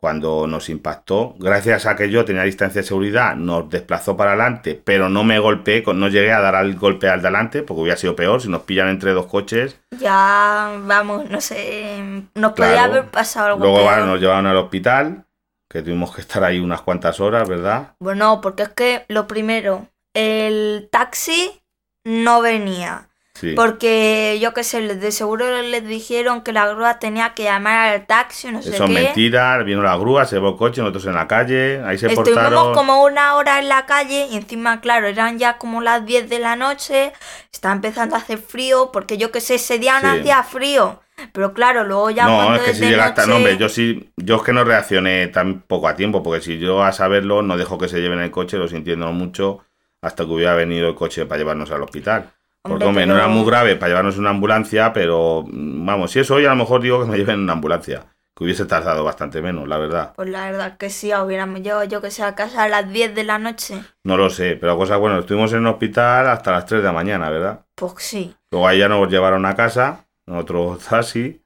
Cuando 0.00 0.46
nos 0.46 0.68
impactó, 0.68 1.34
gracias 1.40 1.84
a 1.86 1.96
que 1.96 2.08
yo 2.08 2.24
tenía 2.24 2.44
distancia 2.44 2.82
de 2.82 2.86
seguridad, 2.86 3.34
nos 3.34 3.68
desplazó 3.68 4.16
para 4.16 4.30
adelante, 4.30 4.80
pero 4.84 5.08
no 5.08 5.24
me 5.24 5.40
golpeé, 5.40 5.82
no 5.92 6.06
llegué 6.06 6.30
a 6.32 6.38
dar 6.38 6.54
al 6.54 6.76
golpe 6.76 7.08
al 7.08 7.20
delante, 7.20 7.64
porque 7.64 7.80
hubiera 7.82 7.96
sido 7.96 8.14
peor 8.14 8.40
si 8.40 8.48
nos 8.48 8.62
pillan 8.62 8.90
entre 8.90 9.10
dos 9.10 9.26
coches. 9.26 9.80
Ya, 9.98 10.70
vamos, 10.84 11.28
no 11.28 11.40
sé, 11.40 12.00
nos 12.36 12.52
podía 12.52 12.84
haber 12.84 13.06
pasado 13.06 13.48
algo 13.48 13.58
Luego 13.58 13.78
peor. 13.78 13.88
bueno, 13.88 14.06
nos 14.06 14.20
llevaron 14.20 14.46
al 14.46 14.56
hospital, 14.58 15.24
que 15.68 15.82
tuvimos 15.82 16.14
que 16.14 16.22
estar 16.22 16.42
ahí 16.44 16.58
unas 16.58 16.82
cuantas 16.82 17.20
horas, 17.20 17.48
¿verdad? 17.48 17.94
Bueno, 18.00 18.40
porque 18.40 18.64
es 18.64 18.68
que 18.70 19.04
lo 19.08 19.26
primero, 19.26 19.88
el 20.14 20.88
taxi 20.90 21.60
no 22.04 22.40
venía. 22.40 23.07
Sí. 23.38 23.52
Porque 23.54 24.38
yo 24.40 24.52
qué 24.52 24.64
sé, 24.64 24.80
de 24.80 25.12
seguro 25.12 25.62
les 25.62 25.86
dijeron 25.86 26.42
que 26.42 26.52
la 26.52 26.66
grúa 26.66 26.98
tenía 26.98 27.34
que 27.34 27.44
llamar 27.44 27.90
al 27.94 28.06
taxi, 28.06 28.50
no 28.50 28.62
sé 28.62 28.70
Eso 28.70 28.84
es 28.84 28.90
qué. 28.90 28.94
mentira, 29.04 29.56
vino 29.62 29.80
la 29.82 29.96
grúa, 29.96 30.24
se 30.24 30.36
llevó 30.36 30.48
el 30.50 30.56
coche, 30.56 30.80
nosotros 30.80 31.06
en 31.06 31.14
la 31.14 31.28
calle, 31.28 31.80
ahí 31.84 31.98
se 31.98 32.06
Estuvimos 32.08 32.28
portaron. 32.34 32.74
como 32.74 33.04
una 33.04 33.36
hora 33.36 33.60
en 33.60 33.68
la 33.68 33.86
calle 33.86 34.26
y 34.30 34.36
encima, 34.36 34.80
claro, 34.80 35.06
eran 35.06 35.38
ya 35.38 35.56
como 35.58 35.80
las 35.80 36.04
10 36.04 36.28
de 36.28 36.40
la 36.40 36.56
noche, 36.56 37.12
estaba 37.52 37.74
empezando 37.74 38.16
a 38.16 38.18
hacer 38.18 38.38
frío, 38.38 38.90
porque 38.92 39.18
yo 39.18 39.30
que 39.30 39.40
sé, 39.40 39.54
ese 39.54 39.78
día 39.78 40.00
no 40.00 40.12
Sí. 40.14 40.20
hacía 40.20 40.42
frío. 40.42 41.00
Pero 41.32 41.52
claro, 41.52 41.84
luego 41.84 42.10
ya 42.10 42.26
No, 42.26 42.36
cuando 42.36 42.54
es 42.56 42.62
que 42.62 42.70
es 42.70 42.76
si 42.78 42.84
de 42.84 42.90
llega 42.90 43.06
hasta. 43.06 43.22
noche- 43.22 43.30
No, 43.30 43.36
hombre, 43.36 43.56
yo 43.56 43.68
sí. 43.68 44.12
Yo 44.16 44.36
es 44.36 44.42
que 44.42 44.52
no 44.52 44.62
reaccioné 44.64 45.26
tan 45.28 45.62
poco 45.62 45.88
a 45.88 45.96
tiempo, 45.96 46.22
porque 46.22 46.40
si 46.40 46.58
yo 46.58 46.82
a 46.84 46.92
saberlo 46.92 47.42
no 47.42 47.56
dejo 47.56 47.76
que 47.76 47.88
se 47.88 48.00
lleven 48.00 48.20
el 48.20 48.30
coche, 48.30 48.56
lo 48.56 48.68
sintiendo 48.68 49.10
mucho, 49.12 49.58
hasta 50.00 50.24
que 50.24 50.30
hubiera 50.30 50.54
venido 50.54 50.88
el 50.88 50.94
coche 50.94 51.26
para 51.26 51.38
llevarnos 51.40 51.72
al 51.72 51.82
hospital. 51.82 52.30
Porque, 52.62 52.84
Hombre, 52.84 53.06
no 53.06 53.14
era 53.16 53.28
muy 53.28 53.44
grave 53.46 53.76
para 53.76 53.88
llevarnos 53.90 54.18
una 54.18 54.30
ambulancia, 54.30 54.92
pero 54.92 55.44
mm, 55.46 55.86
vamos, 55.86 56.10
si 56.10 56.18
es 56.20 56.30
hoy, 56.30 56.44
a 56.44 56.50
lo 56.50 56.56
mejor 56.56 56.82
digo 56.82 57.00
que 57.00 57.10
me 57.10 57.16
lleven 57.16 57.36
en 57.36 57.42
una 57.42 57.54
ambulancia, 57.54 58.04
que 58.36 58.44
hubiese 58.44 58.66
tardado 58.66 59.04
bastante 59.04 59.40
menos, 59.40 59.66
la 59.68 59.78
verdad. 59.78 60.12
Pues 60.16 60.28
la 60.28 60.44
verdad 60.50 60.76
que 60.76 60.90
sí, 60.90 61.12
hubiéramos 61.14 61.60
llegado 61.60 61.84
yo 61.84 62.00
que 62.02 62.10
sé 62.10 62.22
a 62.24 62.34
casa 62.34 62.64
a 62.64 62.68
las 62.68 62.90
10 62.92 63.14
de 63.14 63.24
la 63.24 63.38
noche. 63.38 63.82
No 64.04 64.16
lo 64.16 64.28
sé, 64.28 64.56
pero 64.60 64.76
cosa 64.76 64.96
bueno, 64.96 65.18
estuvimos 65.20 65.52
en 65.52 65.60
el 65.60 65.66
hospital 65.66 66.28
hasta 66.28 66.52
las 66.52 66.66
3 66.66 66.82
de 66.82 66.86
la 66.86 66.92
mañana, 66.92 67.30
¿verdad? 67.30 67.60
Pues 67.74 67.94
sí. 67.98 68.34
Luego 68.50 68.68
ahí 68.68 68.78
ya 68.80 68.88
nos 68.88 69.08
llevaron 69.10 69.46
a 69.46 69.54
casa, 69.56 70.04
en 70.26 70.36
otro 70.36 70.78
taxi, 70.88 71.40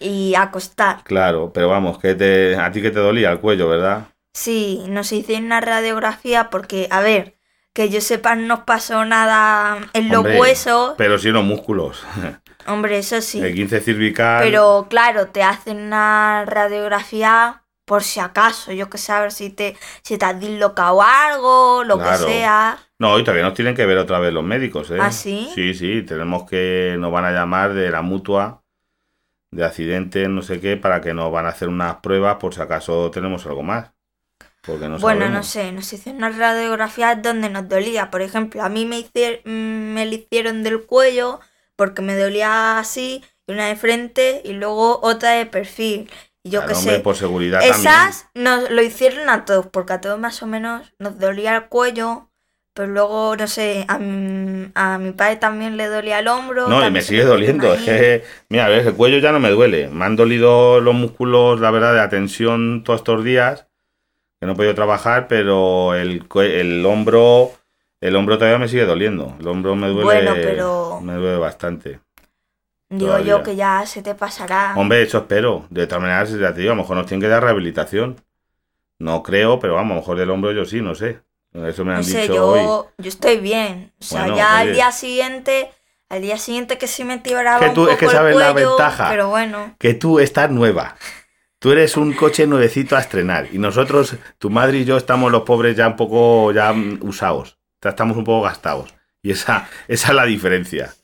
Y 0.00 0.34
acostar. 0.34 1.04
claro, 1.04 1.52
pero 1.54 1.68
vamos, 1.68 1.98
que 1.98 2.14
te, 2.14 2.56
a 2.56 2.72
ti 2.72 2.82
que 2.82 2.90
te 2.90 2.98
dolía 2.98 3.30
el 3.30 3.38
cuello, 3.40 3.68
¿verdad? 3.68 4.08
Sí, 4.34 4.84
nos 4.88 5.12
hicieron 5.12 5.46
una 5.46 5.60
radiografía 5.60 6.50
porque, 6.50 6.88
a 6.90 7.00
ver, 7.00 7.35
que 7.76 7.90
yo 7.90 8.00
sepa, 8.00 8.34
no 8.36 8.46
nos 8.46 8.60
pasó 8.60 9.04
nada 9.04 9.76
en 9.92 10.08
los 10.08 10.20
Hombre, 10.20 10.40
huesos. 10.40 10.94
Pero 10.96 11.18
sí 11.18 11.28
en 11.28 11.34
los 11.34 11.44
músculos. 11.44 12.02
Hombre, 12.66 12.96
eso 12.96 13.20
sí. 13.20 13.38
El 13.38 13.54
15 13.54 13.80
cervical. 13.80 14.42
Pero 14.42 14.86
claro, 14.88 15.26
te 15.26 15.42
hacen 15.42 15.80
una 15.82 16.46
radiografía 16.46 17.64
por 17.84 18.02
si 18.02 18.18
acaso, 18.18 18.72
yo 18.72 18.88
que 18.88 18.96
sé, 18.96 19.12
a 19.12 19.20
ver 19.20 19.30
si 19.30 19.50
te, 19.50 19.76
si 20.02 20.16
te 20.16 20.24
has 20.24 20.40
dislocado 20.40 21.02
algo, 21.02 21.84
lo 21.84 21.98
Claro. 21.98 22.26
que 22.26 22.32
sea. 22.32 22.78
No, 22.98 23.18
y 23.18 23.22
todavía 23.24 23.44
nos 23.44 23.52
tienen 23.52 23.74
que 23.74 23.84
ver 23.84 23.98
otra 23.98 24.20
vez 24.20 24.32
los 24.32 24.42
médicos, 24.42 24.90
¿eh? 24.90 24.96
¿Ah, 24.98 25.12
sí? 25.12 25.50
Sí, 25.54 25.74
sí, 25.74 26.02
tenemos 26.02 26.48
que, 26.48 26.96
nos 26.98 27.12
van 27.12 27.26
a 27.26 27.30
llamar 27.30 27.74
de 27.74 27.90
la 27.90 28.00
mutua, 28.00 28.64
de 29.52 29.66
accidente, 29.66 30.26
no 30.28 30.40
sé 30.40 30.60
qué, 30.62 30.78
para 30.78 31.02
que 31.02 31.12
nos 31.12 31.30
van 31.30 31.44
a 31.44 31.50
hacer 31.50 31.68
unas 31.68 31.96
pruebas 31.96 32.36
por 32.36 32.54
si 32.54 32.60
acaso 32.62 33.10
tenemos 33.10 33.44
algo 33.44 33.62
más. 33.62 33.90
Porque 34.66 34.88
no 34.88 34.98
bueno, 34.98 35.28
no 35.28 35.42
sé, 35.42 35.72
nos 35.72 35.92
hicieron 35.92 36.18
una 36.18 36.30
radiografía 36.30 37.14
donde 37.14 37.48
nos 37.50 37.68
dolía. 37.68 38.10
Por 38.10 38.22
ejemplo, 38.22 38.62
a 38.62 38.68
mí 38.68 38.84
me, 38.84 38.98
hici- 38.98 39.40
mm, 39.44 39.94
me 39.94 40.06
la 40.06 40.14
hicieron 40.14 40.62
del 40.62 40.84
cuello 40.84 41.40
porque 41.76 42.02
me 42.02 42.16
dolía 42.16 42.78
así, 42.78 43.22
y 43.46 43.52
una 43.52 43.66
de 43.68 43.76
frente 43.76 44.40
y 44.44 44.52
luego 44.54 44.98
otra 45.02 45.32
de 45.32 45.46
perfil. 45.46 46.10
Y 46.42 46.50
yo 46.50 46.64
qué 46.66 46.74
sé. 46.74 46.98
por 47.00 47.16
seguridad 47.16 47.60
también. 47.60 47.90
Esas 47.92 48.28
nos 48.34 48.70
lo 48.70 48.82
hicieron 48.82 49.28
a 49.28 49.44
todos, 49.44 49.66
porque 49.66 49.92
a 49.94 50.00
todos 50.00 50.18
más 50.18 50.42
o 50.42 50.46
menos 50.46 50.92
nos 50.98 51.18
dolía 51.18 51.56
el 51.56 51.64
cuello, 51.66 52.30
pero 52.72 52.88
luego, 52.88 53.36
no 53.36 53.46
sé, 53.46 53.84
a 53.88 53.98
mi, 53.98 54.70
a 54.74 54.98
mi 54.98 55.12
padre 55.12 55.36
también 55.36 55.76
le 55.76 55.86
dolía 55.86 56.18
el 56.20 56.28
hombro. 56.28 56.68
No, 56.68 56.78
y 56.80 56.84
también 56.84 56.92
me 56.92 57.02
sigue 57.02 57.24
le 57.24 57.24
hicieron 57.24 57.58
doliendo. 57.58 57.74
Es 57.74 57.80
que, 57.84 58.24
mira, 58.48 58.66
a 58.66 58.68
ver, 58.68 58.86
el 58.86 58.94
cuello 58.94 59.18
ya 59.18 59.32
no 59.32 59.40
me 59.40 59.50
duele. 59.50 59.88
Me 59.88 60.04
han 60.04 60.16
dolido 60.16 60.80
los 60.80 60.94
músculos, 60.94 61.60
la 61.60 61.70
verdad, 61.70 61.92
de 61.92 61.98
la 61.98 62.08
tensión 62.08 62.84
todos 62.84 63.00
estos 63.00 63.24
días, 63.24 63.66
que 64.40 64.46
no 64.46 64.52
he 64.52 64.56
podido 64.56 64.74
trabajar, 64.74 65.28
pero 65.28 65.94
el, 65.94 66.26
el 66.42 66.84
hombro, 66.86 67.52
el 68.00 68.16
hombro 68.16 68.36
todavía 68.38 68.58
me 68.58 68.68
sigue 68.68 68.84
doliendo. 68.84 69.34
El 69.40 69.48
hombro 69.48 69.74
me 69.76 69.88
duele, 69.88 70.04
Bueno, 70.04 70.32
pero- 70.34 71.00
me 71.02 71.14
duele 71.14 71.38
bastante. 71.38 72.00
Digo 72.88 73.06
todavía. 73.12 73.26
yo 73.38 73.42
que 73.42 73.56
ya 73.56 73.84
se 73.86 74.02
te 74.02 74.14
pasará. 74.14 74.74
Hombre, 74.76 75.02
eso 75.02 75.18
espero. 75.18 75.66
De 75.70 75.86
todas 75.86 76.02
maneras, 76.02 76.30
ya 76.30 76.54
te 76.54 76.60
digo, 76.60 76.72
a 76.72 76.76
lo 76.76 76.82
mejor 76.82 76.96
nos 76.96 77.06
tienen 77.06 77.20
que 77.22 77.28
dar 77.28 77.42
rehabilitación. 77.42 78.20
No 78.98 79.22
creo, 79.22 79.58
pero 79.58 79.74
vamos, 79.74 79.90
a 79.92 79.94
lo 79.96 80.00
mejor 80.02 80.18
del 80.18 80.30
hombro 80.30 80.52
yo 80.52 80.64
sí, 80.64 80.80
no 80.80 80.94
sé. 80.94 81.18
Eso 81.52 81.84
me 81.84 81.92
han 81.92 81.98
no 81.98 82.02
sé, 82.04 82.22
dicho 82.22 82.34
yo, 82.34 82.46
hoy. 82.46 82.86
yo 82.98 83.08
estoy 83.08 83.38
bien. 83.38 83.92
O 84.00 84.04
sea, 84.04 84.20
Bueno, 84.22 84.36
ya 84.36 84.58
al 84.58 84.72
día 84.74 84.92
siguiente 84.92 85.70
Al 86.08 86.20
día 86.22 86.38
siguiente 86.38 86.78
que 86.78 86.86
sí 86.86 87.02
me 87.02 87.18
tiraba 87.18 87.58
Que 87.58 87.68
un 87.68 87.74
tú- 87.74 87.80
poco 87.82 87.92
es 87.92 87.98
que 87.98 88.04
el 88.04 88.10
sabes 88.12 88.36
la 88.36 88.52
cuello, 88.52 88.68
ventaja. 88.76 89.08
pero 89.10 89.30
bueno. 89.30 89.74
Que 89.78 89.94
tú 89.94 90.20
estás 90.20 90.50
nueva. 90.50 90.94
Tú 91.58 91.72
eres 91.72 91.96
un 91.96 92.12
coche 92.12 92.46
nuevecito 92.46 92.96
a 92.96 93.00
estrenar. 93.00 93.48
Y 93.52 93.58
nosotros, 93.58 94.16
tu 94.38 94.50
madre 94.50 94.78
y 94.78 94.84
yo, 94.84 94.96
estamos 94.96 95.32
los 95.32 95.42
pobres 95.42 95.76
ya 95.76 95.88
un 95.88 95.96
poco 95.96 96.52
ya 96.52 96.72
mm, 96.72 96.98
usados. 97.02 97.58
Ya 97.82 97.90
estamos 97.90 98.16
un 98.16 98.24
poco 98.24 98.42
gastados. 98.44 98.94
Y 99.22 99.30
esa, 99.30 99.68
esa 99.88 100.08
es 100.08 100.14
la 100.14 100.24
diferencia 100.26 100.94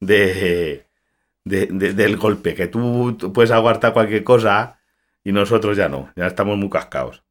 de, 0.00 0.84
de- 1.44 1.66
de- 1.70 1.92
del 1.94 2.16
golpe. 2.16 2.54
Que 2.54 2.66
tú, 2.66 3.16
tú 3.18 3.32
puedes 3.32 3.50
aguantar 3.50 3.92
cualquier 3.92 4.24
cosa 4.24 4.78
y 5.24 5.32
nosotros 5.32 5.76
ya 5.76 5.88
no. 5.88 6.10
Ya 6.16 6.26
estamos 6.26 6.56
muy 6.58 6.68
cascados. 6.70 7.22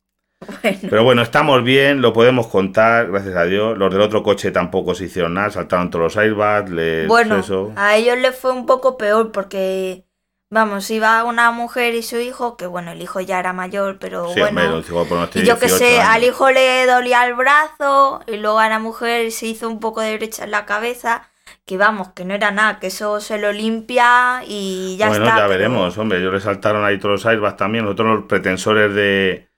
Bueno, 0.63 0.80
Pero 0.90 1.04
bueno, 1.04 1.22
estamos 1.22 1.63
bien, 1.63 2.01
lo 2.01 2.13
podemos 2.13 2.48
contar, 2.48 3.12
gracias 3.12 3.36
a 3.36 3.44
Dios. 3.44 3.78
Los 3.78 3.92
del 3.94 4.01
otro 4.01 4.24
coche 4.24 4.50
tampoco 4.50 4.96
se 4.96 5.06
hicieron 5.06 5.36
nada, 5.36 5.51
saltaron 5.51 5.92
todos 5.92 6.04
los 6.06 6.18
airbags, 6.18 6.72
les 6.72 7.08
bueno 7.08 7.38
eso. 7.38 7.72
a 7.75 7.96
ellos 7.98 8.18
les 8.18 8.36
fue 8.36 8.51
un 8.51 8.66
poco 8.66 8.98
peor 8.98 9.32
porque, 9.32 10.04
vamos, 10.51 10.89
iba 10.91 11.24
una 11.24 11.51
mujer 11.51 11.96
y 11.96 12.03
su 12.03 12.17
hijo, 12.17 12.58
que 12.58 12.67
bueno, 12.67 12.91
el 12.91 13.01
hijo 13.01 13.20
ya 13.22 13.39
era 13.39 13.53
mayor, 13.53 13.98
pero 14.00 14.27
Sí, 14.27 14.41
hombre, 14.41 14.67
bueno. 14.67 14.84
por 15.08 15.29
Y 15.34 15.43
yo 15.43 15.60
que 15.60 15.67
18 15.67 15.70
sé, 15.70 16.00
años. 16.00 16.10
al 16.15 16.24
hijo 16.24 16.51
le 16.51 16.86
dolía 16.86 17.25
el 17.25 17.34
brazo 17.36 18.22
y 18.27 18.38
luego 18.38 18.60
a 18.60 18.70
la 18.70 18.79
mujer 18.79 19.31
se 19.31 19.48
hizo 19.48 19.67
un 19.70 19.79
poco 19.79 20.01
de 20.01 20.17
brecha 20.17 20.43
en 20.46 20.51
la 20.51 20.65
cabeza, 20.65 21.29
que 21.65 21.77
vamos, 21.77 22.10
que 22.13 22.25
no 22.25 22.34
era 22.36 22.51
nada, 22.51 22.79
que 22.79 22.88
eso 22.88 23.20
se 23.22 23.38
lo 23.39 23.51
limpia 23.51 24.43
y 24.48 24.98
ya 24.98 25.10
bueno, 25.10 25.25
está. 25.25 25.38
ya 25.38 25.48
pero 25.48 25.48
veremos, 25.48 25.98
hombre. 25.98 26.20
Ellos 26.20 26.34
le 26.34 26.39
saltaron 26.41 26.86
ahí 26.86 26.98
todos 27.00 27.13
los 27.13 27.25
airbags 27.25 27.58
también. 27.58 27.86
Nosotros 27.86 28.20
los 28.20 28.25
pretensores 28.25 28.93
de, 28.93 29.50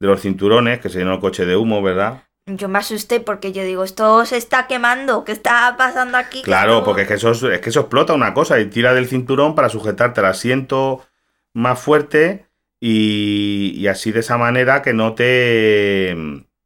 de 0.00 0.06
los 0.06 0.20
cinturones, 0.22 0.80
que 0.80 0.88
se 0.90 0.98
llenó 1.00 1.14
el 1.14 1.20
coche 1.20 1.46
de 1.46 1.56
humo, 1.56 1.82
¿verdad? 1.82 2.24
Yo 2.46 2.68
me 2.68 2.78
asusté 2.78 3.20
porque 3.20 3.52
yo 3.52 3.62
digo, 3.64 3.84
esto 3.84 4.26
se 4.26 4.36
está 4.36 4.66
quemando, 4.66 5.24
¿qué 5.24 5.32
está 5.32 5.76
pasando 5.78 6.18
aquí? 6.18 6.42
Claro, 6.42 6.84
porque 6.84 7.02
es 7.02 7.08
que, 7.08 7.14
eso, 7.14 7.30
es 7.30 7.42
es 7.42 7.60
que 7.60 7.70
eso 7.70 7.80
explota 7.80 8.12
una 8.12 8.34
cosa 8.34 8.60
y 8.60 8.66
tira 8.66 8.92
del 8.92 9.08
cinturón 9.08 9.54
para 9.54 9.70
sujetarte 9.70 10.20
el 10.20 10.26
asiento 10.26 11.06
más 11.54 11.80
fuerte 11.80 12.46
y, 12.80 13.72
y 13.76 13.86
así 13.86 14.12
de 14.12 14.20
esa 14.20 14.36
manera 14.36 14.82
que 14.82 14.92
no 14.92 15.14
te 15.14 16.14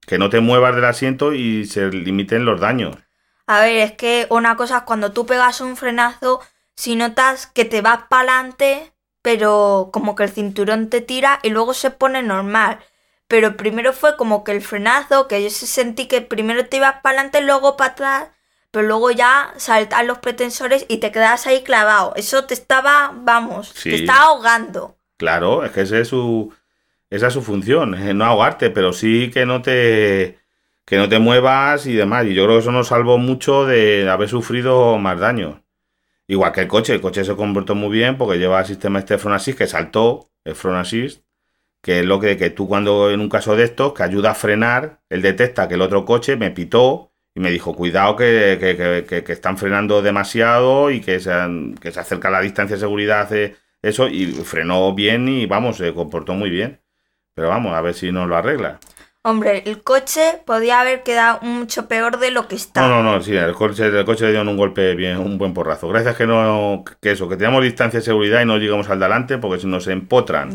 que 0.08 0.18
no 0.18 0.30
te 0.30 0.40
muevas 0.40 0.74
del 0.74 0.86
asiento 0.86 1.34
y 1.34 1.66
se 1.66 1.90
limiten 1.90 2.44
los 2.44 2.60
daños. 2.60 2.96
A 3.46 3.60
ver, 3.60 3.76
es 3.76 3.92
que 3.92 4.26
una 4.30 4.56
cosa 4.56 4.78
es 4.78 4.82
cuando 4.82 5.12
tú 5.12 5.26
pegas 5.26 5.60
un 5.60 5.76
frenazo, 5.76 6.40
si 6.74 6.96
notas 6.96 7.46
que 7.46 7.64
te 7.64 7.82
vas 7.82 8.00
para 8.08 8.38
adelante, 8.38 8.92
pero 9.22 9.90
como 9.92 10.16
que 10.16 10.24
el 10.24 10.30
cinturón 10.30 10.88
te 10.88 11.02
tira 11.02 11.38
y 11.42 11.50
luego 11.50 11.74
se 11.74 11.90
pone 11.90 12.22
normal. 12.22 12.78
Pero 13.28 13.56
primero 13.56 13.92
fue 13.92 14.16
como 14.16 14.42
que 14.42 14.52
el 14.52 14.62
frenazo, 14.62 15.28
que 15.28 15.42
yo 15.42 15.50
sentí 15.50 16.06
que 16.06 16.22
primero 16.22 16.66
te 16.66 16.78
ibas 16.78 16.94
para 17.02 17.16
adelante, 17.20 17.42
luego 17.42 17.76
para 17.76 17.92
atrás, 17.92 18.28
pero 18.70 18.86
luego 18.86 19.10
ya 19.10 19.52
saltan 19.58 20.06
los 20.06 20.18
pretensores 20.18 20.86
y 20.88 20.96
te 20.98 21.12
quedas 21.12 21.46
ahí 21.46 21.62
clavado. 21.62 22.14
Eso 22.16 22.44
te 22.44 22.54
estaba, 22.54 23.12
vamos, 23.14 23.68
Sí. 23.74 23.90
te 23.90 23.96
estaba 23.96 24.20
ahogando. 24.26 24.96
Claro, 25.18 25.64
es 25.64 25.72
que 25.72 25.82
ese 25.82 26.00
es 26.00 26.08
su, 26.08 26.54
esa 27.10 27.26
es 27.28 27.32
su 27.34 27.42
función, 27.42 27.94
es 27.94 28.14
no 28.14 28.24
ahogarte, 28.24 28.70
pero 28.70 28.92
sí 28.92 29.30
que 29.32 29.44
no 29.46 29.62
te 29.62 30.38
que 30.86 30.96
no 30.96 31.06
te 31.10 31.18
muevas 31.18 31.84
y 31.86 31.92
demás. 31.92 32.24
Y 32.24 32.32
yo 32.32 32.44
creo 32.44 32.56
que 32.56 32.62
eso 32.62 32.72
nos 32.72 32.88
salvó 32.88 33.18
mucho 33.18 33.66
de 33.66 34.08
haber 34.08 34.30
sufrido 34.30 34.96
más 34.96 35.18
daños. 35.20 35.56
Igual 36.26 36.52
que 36.52 36.62
el 36.62 36.68
coche, 36.68 36.94
el 36.94 37.02
coche 37.02 37.24
se 37.26 37.36
comportó 37.36 37.74
muy 37.74 37.90
bien 37.90 38.16
porque 38.16 38.38
lleva 38.38 38.60
el 38.60 38.66
sistema 38.66 38.98
este 38.98 39.18
Front 39.18 39.36
Assist 39.36 39.58
que 39.58 39.66
saltó, 39.66 40.30
el 40.44 40.54
Front 40.54 40.78
Assist, 40.78 41.22
que 41.82 42.00
es 42.00 42.06
lo 42.06 42.18
que, 42.20 42.36
que 42.36 42.50
tú 42.50 42.68
cuando 42.68 43.10
en 43.10 43.20
un 43.20 43.28
caso 43.28 43.56
de 43.56 43.64
estos, 43.64 43.92
que 43.94 44.02
ayuda 44.02 44.32
a 44.32 44.34
frenar, 44.34 45.00
él 45.08 45.22
detecta 45.22 45.68
que 45.68 45.74
el 45.74 45.82
otro 45.82 46.04
coche 46.04 46.36
me 46.36 46.50
pitó 46.50 47.12
y 47.34 47.40
me 47.40 47.50
dijo, 47.50 47.74
cuidado 47.74 48.16
que, 48.16 48.56
que- 48.60 49.22
que- 49.24 49.32
están 49.32 49.56
frenando 49.58 50.02
demasiado 50.02 50.90
y 50.90 51.00
que 51.00 51.20
se, 51.20 51.32
han- 51.32 51.74
que 51.74 51.92
se 51.92 52.00
acerca 52.00 52.30
la 52.30 52.40
distancia 52.40 52.76
de 52.76 52.80
seguridad 52.80 53.20
hace 53.20 53.56
eso 53.80 54.08
y 54.08 54.26
frenó 54.26 54.92
bien 54.94 55.28
y 55.28 55.46
vamos, 55.46 55.76
se 55.76 55.94
comportó 55.94 56.34
muy 56.34 56.50
bien. 56.50 56.80
Pero 57.34 57.48
vamos, 57.48 57.74
a 57.74 57.80
ver 57.80 57.94
si 57.94 58.10
nos 58.10 58.28
lo 58.28 58.36
arregla. 58.36 58.80
Hombre, 59.22 59.62
el 59.66 59.82
coche 59.82 60.40
podía 60.46 60.80
haber 60.80 61.02
quedado 61.02 61.40
mucho 61.42 61.86
peor 61.86 62.18
de 62.18 62.30
lo 62.32 62.48
que 62.48 62.54
está. 62.56 62.80
No, 62.80 62.88
no, 62.88 63.02
no, 63.02 63.22
sí, 63.22 63.36
el 63.36 63.52
coche, 63.52 63.86
el 63.86 64.04
coche 64.04 64.24
le 64.24 64.30
dieron 64.30 64.48
un 64.48 64.56
golpe 64.56 64.94
bien, 64.94 65.18
un 65.18 65.38
buen 65.38 65.54
porrazo. 65.54 65.86
Gracias 65.88 66.16
que 66.16 66.26
no, 66.26 66.82
que 67.00 67.12
eso, 67.12 67.28
que 67.28 67.36
teníamos 67.36 67.62
distancia 67.62 68.00
de 68.00 68.04
seguridad 68.04 68.40
y 68.40 68.46
no 68.46 68.56
llegamos 68.58 68.88
al 68.88 68.98
delante 68.98 69.38
porque 69.38 69.60
si 69.60 69.66
nos 69.68 69.86
empotran. 69.86 70.52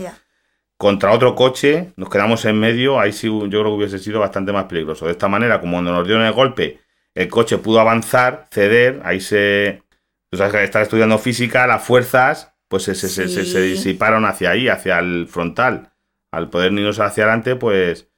Contra 0.84 1.12
otro 1.12 1.36
coche, 1.36 1.94
nos 1.98 2.10
quedamos 2.10 2.46
en 2.46 2.60
medio, 2.60 3.00
ahí 3.00 3.12
sí 3.12 3.28
yo 3.28 3.48
creo 3.50 3.64
que 3.66 3.70
hubiese 3.72 4.00
sido 4.00 4.20
bastante 4.20 4.52
más 4.54 4.66
peligroso. 4.66 5.06
De 5.08 5.14
esta 5.14 5.28
manera, 5.28 5.60
como 5.60 5.74
cuando 5.74 5.92
nos 5.94 6.06
dieron 6.06 6.24
el 6.26 6.34
golpe, 6.34 6.80
el 7.16 7.30
coche 7.30 7.58
pudo 7.58 7.80
avanzar, 7.80 8.48
ceder, 8.52 9.02
ahí 9.06 9.20
se... 9.22 9.84
Tú 10.30 10.38
sabes 10.38 10.54
que 10.54 10.64
estás 10.64 10.84
estudiando 10.84 11.18
física, 11.20 11.66
las 11.68 11.84
fuerzas, 11.84 12.54
pues 12.68 12.84
se, 12.84 12.96
se, 12.96 13.10
se- 13.10 13.28
se- 13.30 13.62
disiparon 13.62 14.26
hacia 14.26 14.52
ahí, 14.52 14.68
hacia 14.68 15.00
el 15.00 15.28
frontal. 15.28 15.92
Al 16.32 16.50
poder 16.50 16.74
irnos 16.74 17.00
hacia 17.00 17.24
adelante, 17.26 17.56
pues, 17.56 18.10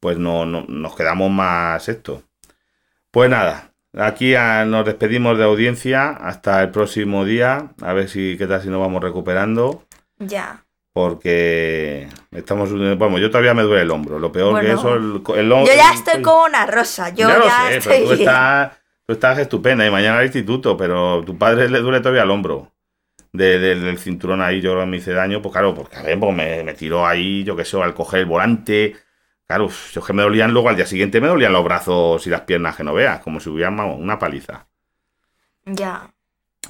pues 0.00 0.18
no, 0.18 0.46
no- 0.46 0.66
nos 0.68 0.96
quedamos 0.96 1.30
más 1.30 1.88
esto. 1.88 2.22
Pues 3.10 3.30
nada, 3.30 3.72
aquí 3.96 4.34
nos 4.66 4.84
despedimos 4.84 5.38
de 5.38 5.44
audiencia 5.44 6.10
hasta 6.10 6.62
el 6.62 6.70
próximo 6.70 7.24
día, 7.24 7.72
a 7.80 7.92
ver 7.92 8.08
si 8.08 8.36
qué 8.36 8.46
tal 8.46 8.60
si 8.62 8.68
nos 8.68 8.80
vamos 8.80 9.02
recuperando 9.02 9.84
Ya. 10.18 10.63
Porque 10.94 12.08
estamos 12.30 12.70
bueno 12.72 13.18
yo 13.18 13.28
todavía 13.28 13.52
me 13.52 13.64
duele 13.64 13.82
el 13.82 13.90
hombro 13.90 14.20
lo 14.20 14.30
peor 14.30 14.60
que 14.60 14.70
eso 14.72 14.94
el, 14.94 15.02
el 15.36 15.50
hom- 15.52 15.66
Yo 15.66 15.74
ya 15.74 15.92
estoy 15.92 16.22
como 16.22 16.44
una 16.44 16.66
rosa. 16.66 17.10
Yo 17.10 17.26
ya 17.28 17.34
ya, 17.34 17.38
lo 17.38 17.50
sé, 17.72 17.76
estoy 17.78 17.98
tú 17.98 18.04
bien. 18.10 18.20
estás, 18.20 18.72
tú 19.04 19.12
estás 19.12 19.38
estupenda 19.40 19.84
y 19.84 19.90
mañana 19.90 20.18
al 20.18 20.24
instituto 20.26 20.76
pero 20.76 21.20
a 21.20 21.24
tu 21.24 21.36
padre 21.36 21.68
le 21.68 21.80
duele 21.80 21.98
todavía 21.98 22.22
el 22.22 22.30
hombro 22.30 22.70
de- 23.32 23.58
de- 23.58 23.74
del 23.80 23.98
cinturón 23.98 24.40
ahí 24.40 24.60
yo 24.60 24.70
creo 24.70 24.84
que 24.84 24.90
me 24.90 24.98
hice 24.98 25.12
daño 25.12 25.42
pues 25.42 25.52
claro 25.52 25.74
porque 25.74 25.96
a 25.96 26.02
ver, 26.02 26.18
pues 26.20 26.32
me, 26.34 26.62
me 26.62 26.74
tiró 26.74 27.04
ahí 27.04 27.42
yo 27.42 27.56
qué 27.56 27.64
sé 27.64 27.82
al 27.82 27.92
coger 27.92 28.20
el 28.20 28.26
volante 28.26 28.96
claro 29.48 29.68
yo 29.68 30.00
es 30.00 30.06
que 30.06 30.12
me 30.12 30.22
dolían 30.22 30.52
luego 30.52 30.68
al 30.68 30.76
día 30.76 30.86
siguiente 30.86 31.20
me 31.20 31.26
dolían 31.26 31.52
los 31.52 31.64
brazos 31.64 32.24
y 32.24 32.30
las 32.30 32.42
piernas 32.42 32.76
que 32.76 32.84
no 32.84 32.94
veas 32.94 33.18
como 33.18 33.40
si 33.40 33.50
hubieran 33.50 33.76
vamos, 33.76 33.98
una 33.98 34.16
paliza 34.20 34.68
Ya. 35.66 36.14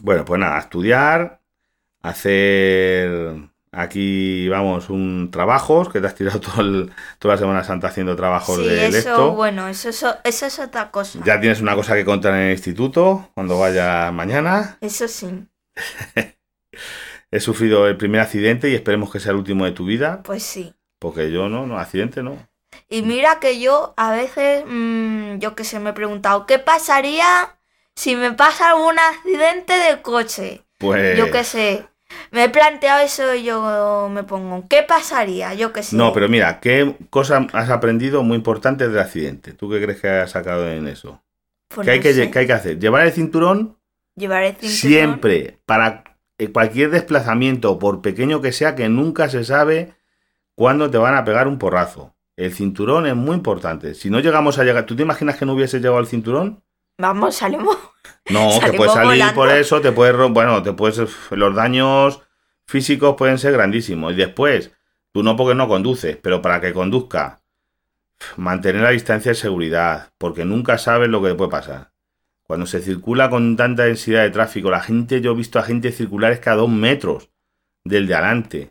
bueno, 0.01 0.25
pues 0.25 0.41
nada, 0.41 0.59
estudiar, 0.59 1.41
hacer 2.03 3.39
aquí, 3.77 4.49
vamos, 4.49 4.91
un 4.91 5.31
trabajos, 5.31 5.89
que 5.91 6.01
te 6.01 6.07
has 6.07 6.15
tirado 6.15 6.41
todo 6.41 6.61
el- 6.63 6.93
toda 7.19 7.35
la 7.35 7.39
Semana 7.41 7.65
Santa 7.65 7.89
haciendo 7.89 8.17
trabajos 8.17 8.59
Sí, 8.59 8.67
de 8.67 8.87
eso, 8.89 8.99
esto. 8.99 9.33
bueno, 9.33 9.69
eso, 9.69 9.89
eso, 9.91 10.17
eso 10.25 10.47
es 10.47 10.59
otra 10.59 10.91
cosa. 10.91 11.21
Ya 11.25 11.41
tienes 11.41 11.61
una 11.61 11.75
cosa 11.75 11.95
que 11.95 12.05
contar 12.05 12.35
en 12.35 12.41
el 12.41 12.53
instituto 12.53 13.31
cuando 13.35 13.59
vaya 13.59 14.11
mañana. 14.13 14.79
Eso 14.81 15.09
sí. 15.09 15.47
He 17.31 17.41
sufrido 17.41 17.89
el 17.89 17.97
primer 17.97 18.21
accidente 18.21 18.71
y 18.71 18.75
esperemos 18.75 19.11
que 19.11 19.21
sea 19.21 19.33
el 19.33 19.39
último 19.39 19.65
de 19.65 19.73
tu 19.73 19.85
vida, 19.85 20.23
Pues 20.23 20.43
sí. 20.43 20.75
porque 21.01 21.31
yo 21.33 21.49
no, 21.49 21.67
no, 21.67 21.79
accidente 21.79 22.23
no. 22.23 22.37
Y 22.89 23.03
mira 23.03 23.41
que 23.41 23.61
yo 23.61 23.95
a 23.97 24.13
veces, 24.13 24.65
mm, 24.67 25.39
yo 25.39 25.55
que 25.57 25.65
sé, 25.65 25.81
me 25.81 25.91
he 25.91 25.95
preguntado, 25.95 26.47
¿qué 26.47 26.59
pasaría 26.59 27.57
si 27.97 28.15
me 28.17 28.33
pasa 28.33 28.71
algún 28.71 28.97
accidente 28.99 29.73
de 29.73 30.03
coche? 30.03 30.63
Pues 30.79 31.17
Yo 31.19 31.31
qué 31.31 31.45
sé. 31.45 31.87
Me 32.35 32.43
he 32.43 32.49
planteado 32.49 33.05
eso 33.05 33.33
y 33.33 33.45
yo 33.45 34.09
me 34.11 34.25
pongo, 34.25 34.65
¿qué 34.69 34.83
pasaría? 34.83 35.55
Yo 35.55 35.73
qué 35.73 35.85
sé. 35.85 35.95
No, 35.95 36.13
pero 36.13 36.29
mira, 36.29 36.59
¿qué 36.59 36.97
cosa 37.09 37.47
has 37.53 37.71
aprendido 37.71 38.25
muy 38.25 38.37
importante 38.37 38.89
del 38.89 38.99
accidente? 38.99 39.53
¿Tú 39.53 39.71
qué 39.71 39.81
crees 39.81 40.01
que 40.01 40.09
has 40.09 40.33
sacado 40.33 40.69
en 40.69 40.89
eso? 40.89 41.23
Pues 41.69 41.85
¿Qué, 41.85 41.93
hay 41.93 42.01
que, 42.01 42.31
qué 42.33 42.39
hay 42.41 42.47
que 42.49 42.53
hacer? 42.53 42.81
Llevar 42.81 43.07
el 43.07 43.13
cinturón 43.13 43.79
Llevar 44.17 44.43
el 44.43 44.57
cinturón. 44.57 44.77
Siempre, 44.77 45.61
para 45.65 46.03
eh, 46.39 46.49
cualquier 46.49 46.91
desplazamiento, 46.91 47.79
por 47.79 48.03
pequeño 48.03 48.41
que 48.41 48.51
sea, 48.51 48.75
que 48.75 48.89
nunca 48.89 49.29
se 49.29 49.45
sabe 49.45 49.95
cuándo 50.57 50.91
te 50.91 50.99
van 50.99 51.15
a 51.15 51.25
pegar 51.25 51.47
un 51.47 51.59
porrazo. 51.59 52.17
El 52.35 52.53
cinturón 52.53 53.07
es 53.07 53.15
muy 53.15 53.37
importante. 53.37 53.95
Si 53.95 54.11
no 54.11 54.19
llegamos 54.19 54.59
a 54.59 54.65
llegar, 54.65 54.87
¿tú 54.87 54.97
te 54.97 55.05
imaginas 55.05 55.37
que 55.37 55.47
no 55.47 55.53
hubiese 55.53 55.79
llegado 55.79 55.99
al 55.99 56.09
cinturón? 56.09 56.65
Vamos, 56.99 57.37
salimos. 57.37 57.79
No, 58.31 58.49
que 58.49 58.67
Salimos 58.67 58.77
puedes 58.77 58.93
salir 58.93 59.11
volando. 59.11 59.35
por 59.35 59.51
eso, 59.51 59.81
te 59.81 59.93
puedes, 59.93 60.17
bueno, 60.31 60.63
te 60.63 60.73
puedes, 60.73 61.01
los 61.31 61.55
daños 61.55 62.23
físicos 62.67 63.17
pueden 63.17 63.39
ser 63.39 63.53
grandísimos. 63.53 64.13
Y 64.13 64.17
después, 64.17 64.73
tú 65.13 65.23
no 65.23 65.37
porque 65.37 65.55
no 65.55 65.69
conduces, 65.69 66.17
pero 66.17 66.41
para 66.41 66.61
que 66.61 66.73
conduzca, 66.73 67.43
mantener 68.37 68.83
la 68.83 68.91
distancia 68.91 69.33
de 69.33 69.37
seguridad, 69.37 70.13
porque 70.19 70.45
nunca 70.45 70.79
sabes 70.79 71.09
lo 71.09 71.23
que 71.23 71.29
te 71.31 71.35
puede 71.35 71.51
pasar. 71.51 71.93
Cuando 72.45 72.67
se 72.67 72.81
circula 72.81 73.31
con 73.31 73.57
tanta 73.57 73.85
densidad 73.85 74.23
de 74.23 74.31
tráfico, 74.31 74.71
la 74.71 74.81
gente, 74.81 75.21
yo 75.21 75.33
he 75.33 75.37
visto 75.37 75.59
a 75.59 75.63
gente 75.63 75.93
circulares 75.93 76.41
cada 76.41 76.57
dos 76.57 76.71
metros 76.71 77.31
del 77.85 78.07
de 78.07 78.15
adelante. 78.15 78.71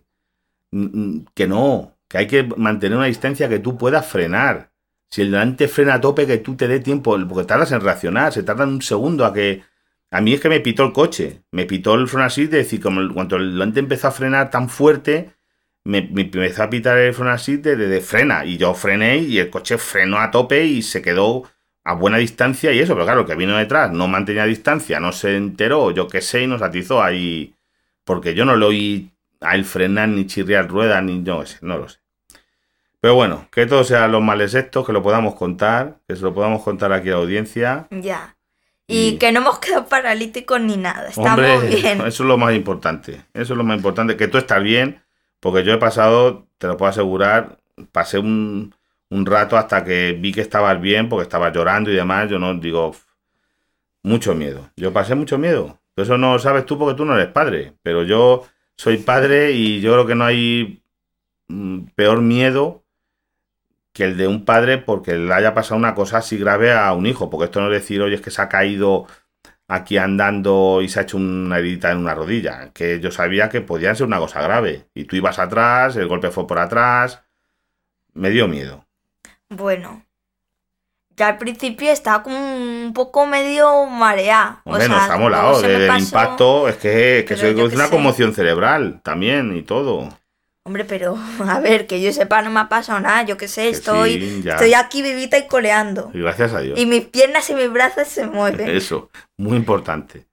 Que 1.33 1.47
no, 1.47 1.97
que 2.07 2.17
hay 2.19 2.27
que 2.27 2.43
mantener 2.43 2.97
una 2.97 3.07
distancia 3.07 3.49
que 3.49 3.59
tú 3.59 3.77
puedas 3.77 4.05
frenar. 4.05 4.72
Si 5.13 5.21
el 5.21 5.29
delante 5.29 5.67
frena 5.67 5.93
a 5.95 6.01
tope, 6.01 6.25
que 6.25 6.39
tú 6.39 6.55
te 6.55 6.67
dé 6.67 6.79
tiempo, 6.79 7.15
porque 7.29 7.45
tardas 7.45 7.71
en 7.71 7.81
reaccionar, 7.81 8.33
se 8.33 8.41
tarda 8.41 8.65
un 8.65 8.81
segundo 8.81 9.25
a 9.25 9.31
que... 9.31 9.61
A 10.09 10.21
mí 10.21 10.33
es 10.33 10.41
que 10.41 10.49
me 10.49 10.59
pitó 10.59 10.83
el 10.85 10.91
coche, 10.91 11.43
me 11.51 11.65
pitó 11.67 11.93
el 11.93 12.07
front 12.07 12.25
assist, 12.25 12.51
de 12.51 12.57
decir, 12.59 12.81
como 12.81 12.99
el- 12.99 13.13
cuando 13.13 13.35
el 13.35 13.51
delante 13.51 13.79
empezó 13.79 14.07
a 14.07 14.11
frenar 14.11 14.49
tan 14.49 14.69
fuerte, 14.69 15.29
me, 15.83 15.99
empezó 15.99 16.63
a 16.63 16.69
pitar 16.71 16.97
el 16.97 17.13
front 17.13 17.29
assist 17.31 17.63
de, 17.63 18.01
frena, 18.01 18.43
y 18.43 18.57
yo 18.57 18.73
frené 18.73 19.17
y 19.19 19.37
el 19.37 19.51
coche 19.51 19.77
frenó 19.77 20.17
a 20.17 20.31
tope 20.31 20.65
y 20.65 20.81
se 20.81 21.03
quedó 21.03 21.43
a 21.83 21.93
buena 21.93 22.17
distancia 22.17 22.71
y 22.73 22.79
eso, 22.79 22.93
pero 22.95 23.05
claro, 23.05 23.25
que 23.27 23.35
vino 23.35 23.55
detrás 23.55 23.91
no 23.91 24.07
mantenía 24.07 24.45
distancia, 24.45 24.99
no 24.99 25.11
se 25.11 25.35
enteró, 25.37 25.91
yo 25.91 26.07
qué 26.07 26.21
sé, 26.21 26.41
y 26.43 26.47
nos 26.47 26.63
atizó 26.63 27.03
ahí. 27.03 27.53
Porque 28.03 28.33
yo 28.33 28.45
no 28.45 28.55
lo 28.55 28.69
oí 28.69 29.11
a 29.41 29.53
él 29.53 29.63
frenar 29.63 30.09
ni 30.09 30.25
chirriar 30.25 30.67
ruedas, 30.69 31.03
ni 31.03 31.21
yo 31.23 31.45
sé, 31.45 31.59
no 31.61 31.77
lo 31.77 31.87
sé. 31.87 32.02
Pero 33.03 33.15
bueno, 33.15 33.49
que 33.51 33.65
todos 33.65 33.85
sean 33.89 34.13
los 34.13 34.21
males 34.21 34.53
estos, 34.53 34.85
que 34.85 34.93
lo 34.93 35.03
podamos 35.03 35.35
contar, 35.35 35.97
que 36.07 36.15
se 36.15 36.21
lo 36.21 36.33
podamos 36.33 36.63
contar 36.63 36.93
aquí 36.93 37.09
a 37.09 37.11
la 37.11 37.17
audiencia. 37.17 37.85
Ya. 37.91 38.37
Y, 38.87 39.07
Y- 39.09 39.17
que 39.17 39.33
no 39.33 39.41
hemos 39.41 39.59
quedado 39.59 39.87
paralíticos 39.87 40.61
ni 40.61 40.77
nada. 40.77 41.09
Estamos 41.09 41.31
Hombre, 41.31 41.67
bien. 41.81 41.97
eso 41.99 42.23
es 42.23 42.27
lo 42.29 42.37
más 42.37 42.55
importante. 42.55 43.25
Eso 43.33 43.53
es 43.53 43.57
lo 43.57 43.65
más 43.65 43.75
importante, 43.75 44.15
que 44.15 44.29
tú 44.29 44.37
estás 44.37 44.63
bien, 44.63 45.01
porque 45.41 45.65
yo 45.65 45.73
he 45.73 45.77
pasado, 45.79 46.47
te 46.57 46.67
lo 46.67 46.77
puedo 46.77 46.91
asegurar, 46.91 47.57
pasé 47.91 48.19
un, 48.19 48.73
un 49.09 49.25
rato 49.25 49.57
hasta 49.57 49.83
que 49.83 50.17
vi 50.17 50.31
que 50.31 50.39
estabas 50.39 50.79
bien, 50.79 51.09
porque 51.09 51.23
estabas 51.23 51.51
llorando 51.53 51.91
y 51.91 51.95
demás. 51.95 52.29
Yo 52.29 52.39
no 52.39 52.53
digo, 52.53 52.87
"Uf, 52.87 53.01
mucho 54.01 54.33
miedo. 54.33 54.69
Yo 54.77 54.93
pasé 54.93 55.13
mucho 55.15 55.37
miedo. 55.37 55.77
Eso 55.97 56.17
no 56.17 56.31
lo 56.31 56.39
sabes 56.39 56.65
tú 56.65 56.77
porque 56.79 56.95
tú 56.95 57.03
no 57.03 57.15
eres 57.15 57.27
padre, 57.33 57.73
pero 57.83 58.03
yo 58.03 58.45
soy 58.77 58.95
padre 58.95 59.51
y 59.51 59.81
yo 59.81 59.91
creo 59.91 60.07
que 60.07 60.15
no 60.15 60.23
hay 60.23 60.81
mm, 61.49 61.79
peor 61.95 62.21
miedo 62.21 62.82
que 63.93 64.05
el 64.05 64.17
de 64.17 64.27
un 64.27 64.43
padre 64.43 64.79
porque 64.79 65.13
le 65.15 65.33
haya 65.33 65.53
pasado 65.53 65.75
una 65.75 65.95
cosa 65.95 66.17
así 66.17 66.37
grave 66.37 66.73
a 66.73 66.91
un 66.93 67.05
hijo, 67.05 67.29
porque 67.29 67.45
esto 67.45 67.61
no 67.61 67.67
es 67.67 67.81
decir, 67.81 68.01
oye, 68.01 68.15
es 68.15 68.21
que 68.21 68.31
se 68.31 68.41
ha 68.41 68.49
caído 68.49 69.07
aquí 69.67 69.97
andando 69.97 70.81
y 70.81 70.89
se 70.89 70.99
ha 70.99 71.03
hecho 71.03 71.17
una 71.17 71.59
herida 71.59 71.91
en 71.91 71.99
una 71.99 72.15
rodilla, 72.15 72.71
que 72.73 72.99
yo 72.99 73.11
sabía 73.11 73.49
que 73.49 73.61
podía 73.61 73.95
ser 73.95 74.07
una 74.07 74.19
cosa 74.19 74.41
grave. 74.41 74.87
Y 74.93 75.05
tú 75.05 75.15
ibas 75.15 75.39
atrás, 75.39 75.95
el 75.95 76.07
golpe 76.07 76.31
fue 76.31 76.47
por 76.47 76.59
atrás, 76.59 77.21
me 78.13 78.31
dio 78.31 78.47
miedo. 78.47 78.85
Bueno. 79.49 80.03
Ya 81.15 81.27
al 81.27 81.37
principio 81.37 81.91
estaba 81.91 82.23
como 82.23 82.37
un 82.37 82.91
poco 82.91 83.27
medio 83.27 83.85
mareada. 83.85 84.61
Hombre, 84.63 84.85
o 84.85 84.87
sea, 84.87 84.97
nos 84.97 85.09
ha 85.11 85.17
molado, 85.17 85.61
del 85.61 85.99
impacto, 85.99 86.67
es 86.67 86.77
que, 86.77 87.23
que 87.27 87.35
yo 87.35 87.53
produce 87.53 87.69
qué 87.69 87.75
una 87.75 87.91
conmoción 87.91 88.33
cerebral 88.33 88.99
también 89.03 89.55
y 89.55 89.61
todo. 89.61 90.09
Hombre, 90.65 90.85
pero 90.85 91.17
a 91.47 91.59
ver, 91.59 91.87
que 91.87 92.01
yo 92.01 92.11
sepa, 92.13 92.41
no 92.41 92.49
me 92.49 92.61
ha 92.61 92.69
pasado 92.69 92.99
nada. 92.99 93.23
Yo 93.23 93.37
qué 93.37 93.47
sé, 93.47 93.63
Que 93.63 93.69
estoy, 93.69 94.19
sí, 94.19 94.49
estoy 94.49 94.73
aquí 94.73 95.01
vivita 95.01 95.37
y 95.37 95.47
coleando. 95.47 96.11
Y 96.13 96.19
gracias 96.19 96.53
a 96.53 96.61
Dios. 96.61 96.79
Y 96.79 96.85
mis 96.85 97.05
piernas 97.05 97.49
y 97.49 97.55
mis 97.55 97.71
brazos 97.71 98.07
se 98.07 98.25
mueven. 98.25 98.69
Eso, 98.75 99.09
muy 99.37 99.57
importante. 99.57 100.27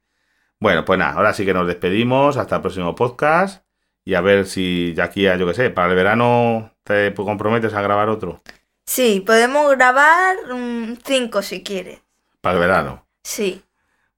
Bueno, 0.58 0.84
pues 0.84 0.98
nada, 0.98 1.14
ahora 1.14 1.32
sí 1.32 1.44
que 1.44 1.54
nos 1.54 1.66
despedimos. 1.66 2.36
Hasta 2.36 2.56
el 2.56 2.62
próximo 2.62 2.94
podcast. 2.94 3.64
Y 4.04 4.14
a 4.14 4.20
ver 4.20 4.46
si 4.46 4.94
ya 4.94 5.04
aquí, 5.04 5.22
yo 5.22 5.46
qué 5.46 5.54
sé, 5.54 5.70
para 5.70 5.88
el 5.88 5.94
verano 5.94 6.74
te 6.84 7.12
comprometes 7.14 7.74
a 7.74 7.82
grabar 7.82 8.08
otro. 8.08 8.42
Sí, 8.86 9.22
podemos 9.24 9.70
grabar 9.76 10.36
mm, 10.52 10.96
cinco 11.04 11.42
si 11.42 11.62
quieres. 11.62 12.00
Para 12.40 12.54
el 12.54 12.60
verano. 12.60 13.06
Sí. 13.22 13.62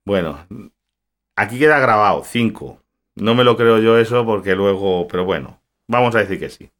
Bueno, 0.05 0.47
aquí 1.35 1.59
queda 1.59 1.79
grabado, 1.79 2.23
5. 2.23 2.79
No 3.15 3.35
me 3.35 3.43
lo 3.43 3.55
creo 3.55 3.79
yo 3.79 3.97
eso 3.97 4.25
porque 4.25 4.55
luego, 4.55 5.07
pero 5.07 5.25
bueno, 5.25 5.61
vamos 5.87 6.15
a 6.15 6.19
decir 6.19 6.39
que 6.39 6.49
sí. 6.49 6.71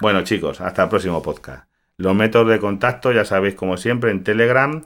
Bueno, 0.00 0.22
chicos, 0.24 0.60
hasta 0.60 0.84
el 0.84 0.88
próximo 0.88 1.22
podcast. 1.22 1.68
Los 1.96 2.14
métodos 2.14 2.48
de 2.48 2.58
contacto, 2.58 3.12
ya 3.12 3.24
sabéis, 3.24 3.54
como 3.54 3.76
siempre, 3.76 4.10
en 4.10 4.24
Telegram, 4.24 4.84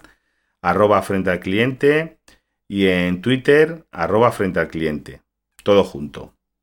arroba 0.61 1.02
frente 1.02 1.31
al 1.31 1.40
cliente 1.40 2.18
y 2.68 2.87
en 2.87 3.22
Twitter, 3.22 3.87
arroba 3.92 4.33
frente 4.33 4.61
al 4.61 4.68
cliente. 4.68 5.22
Todo 5.62 5.85
junto. 5.85 6.36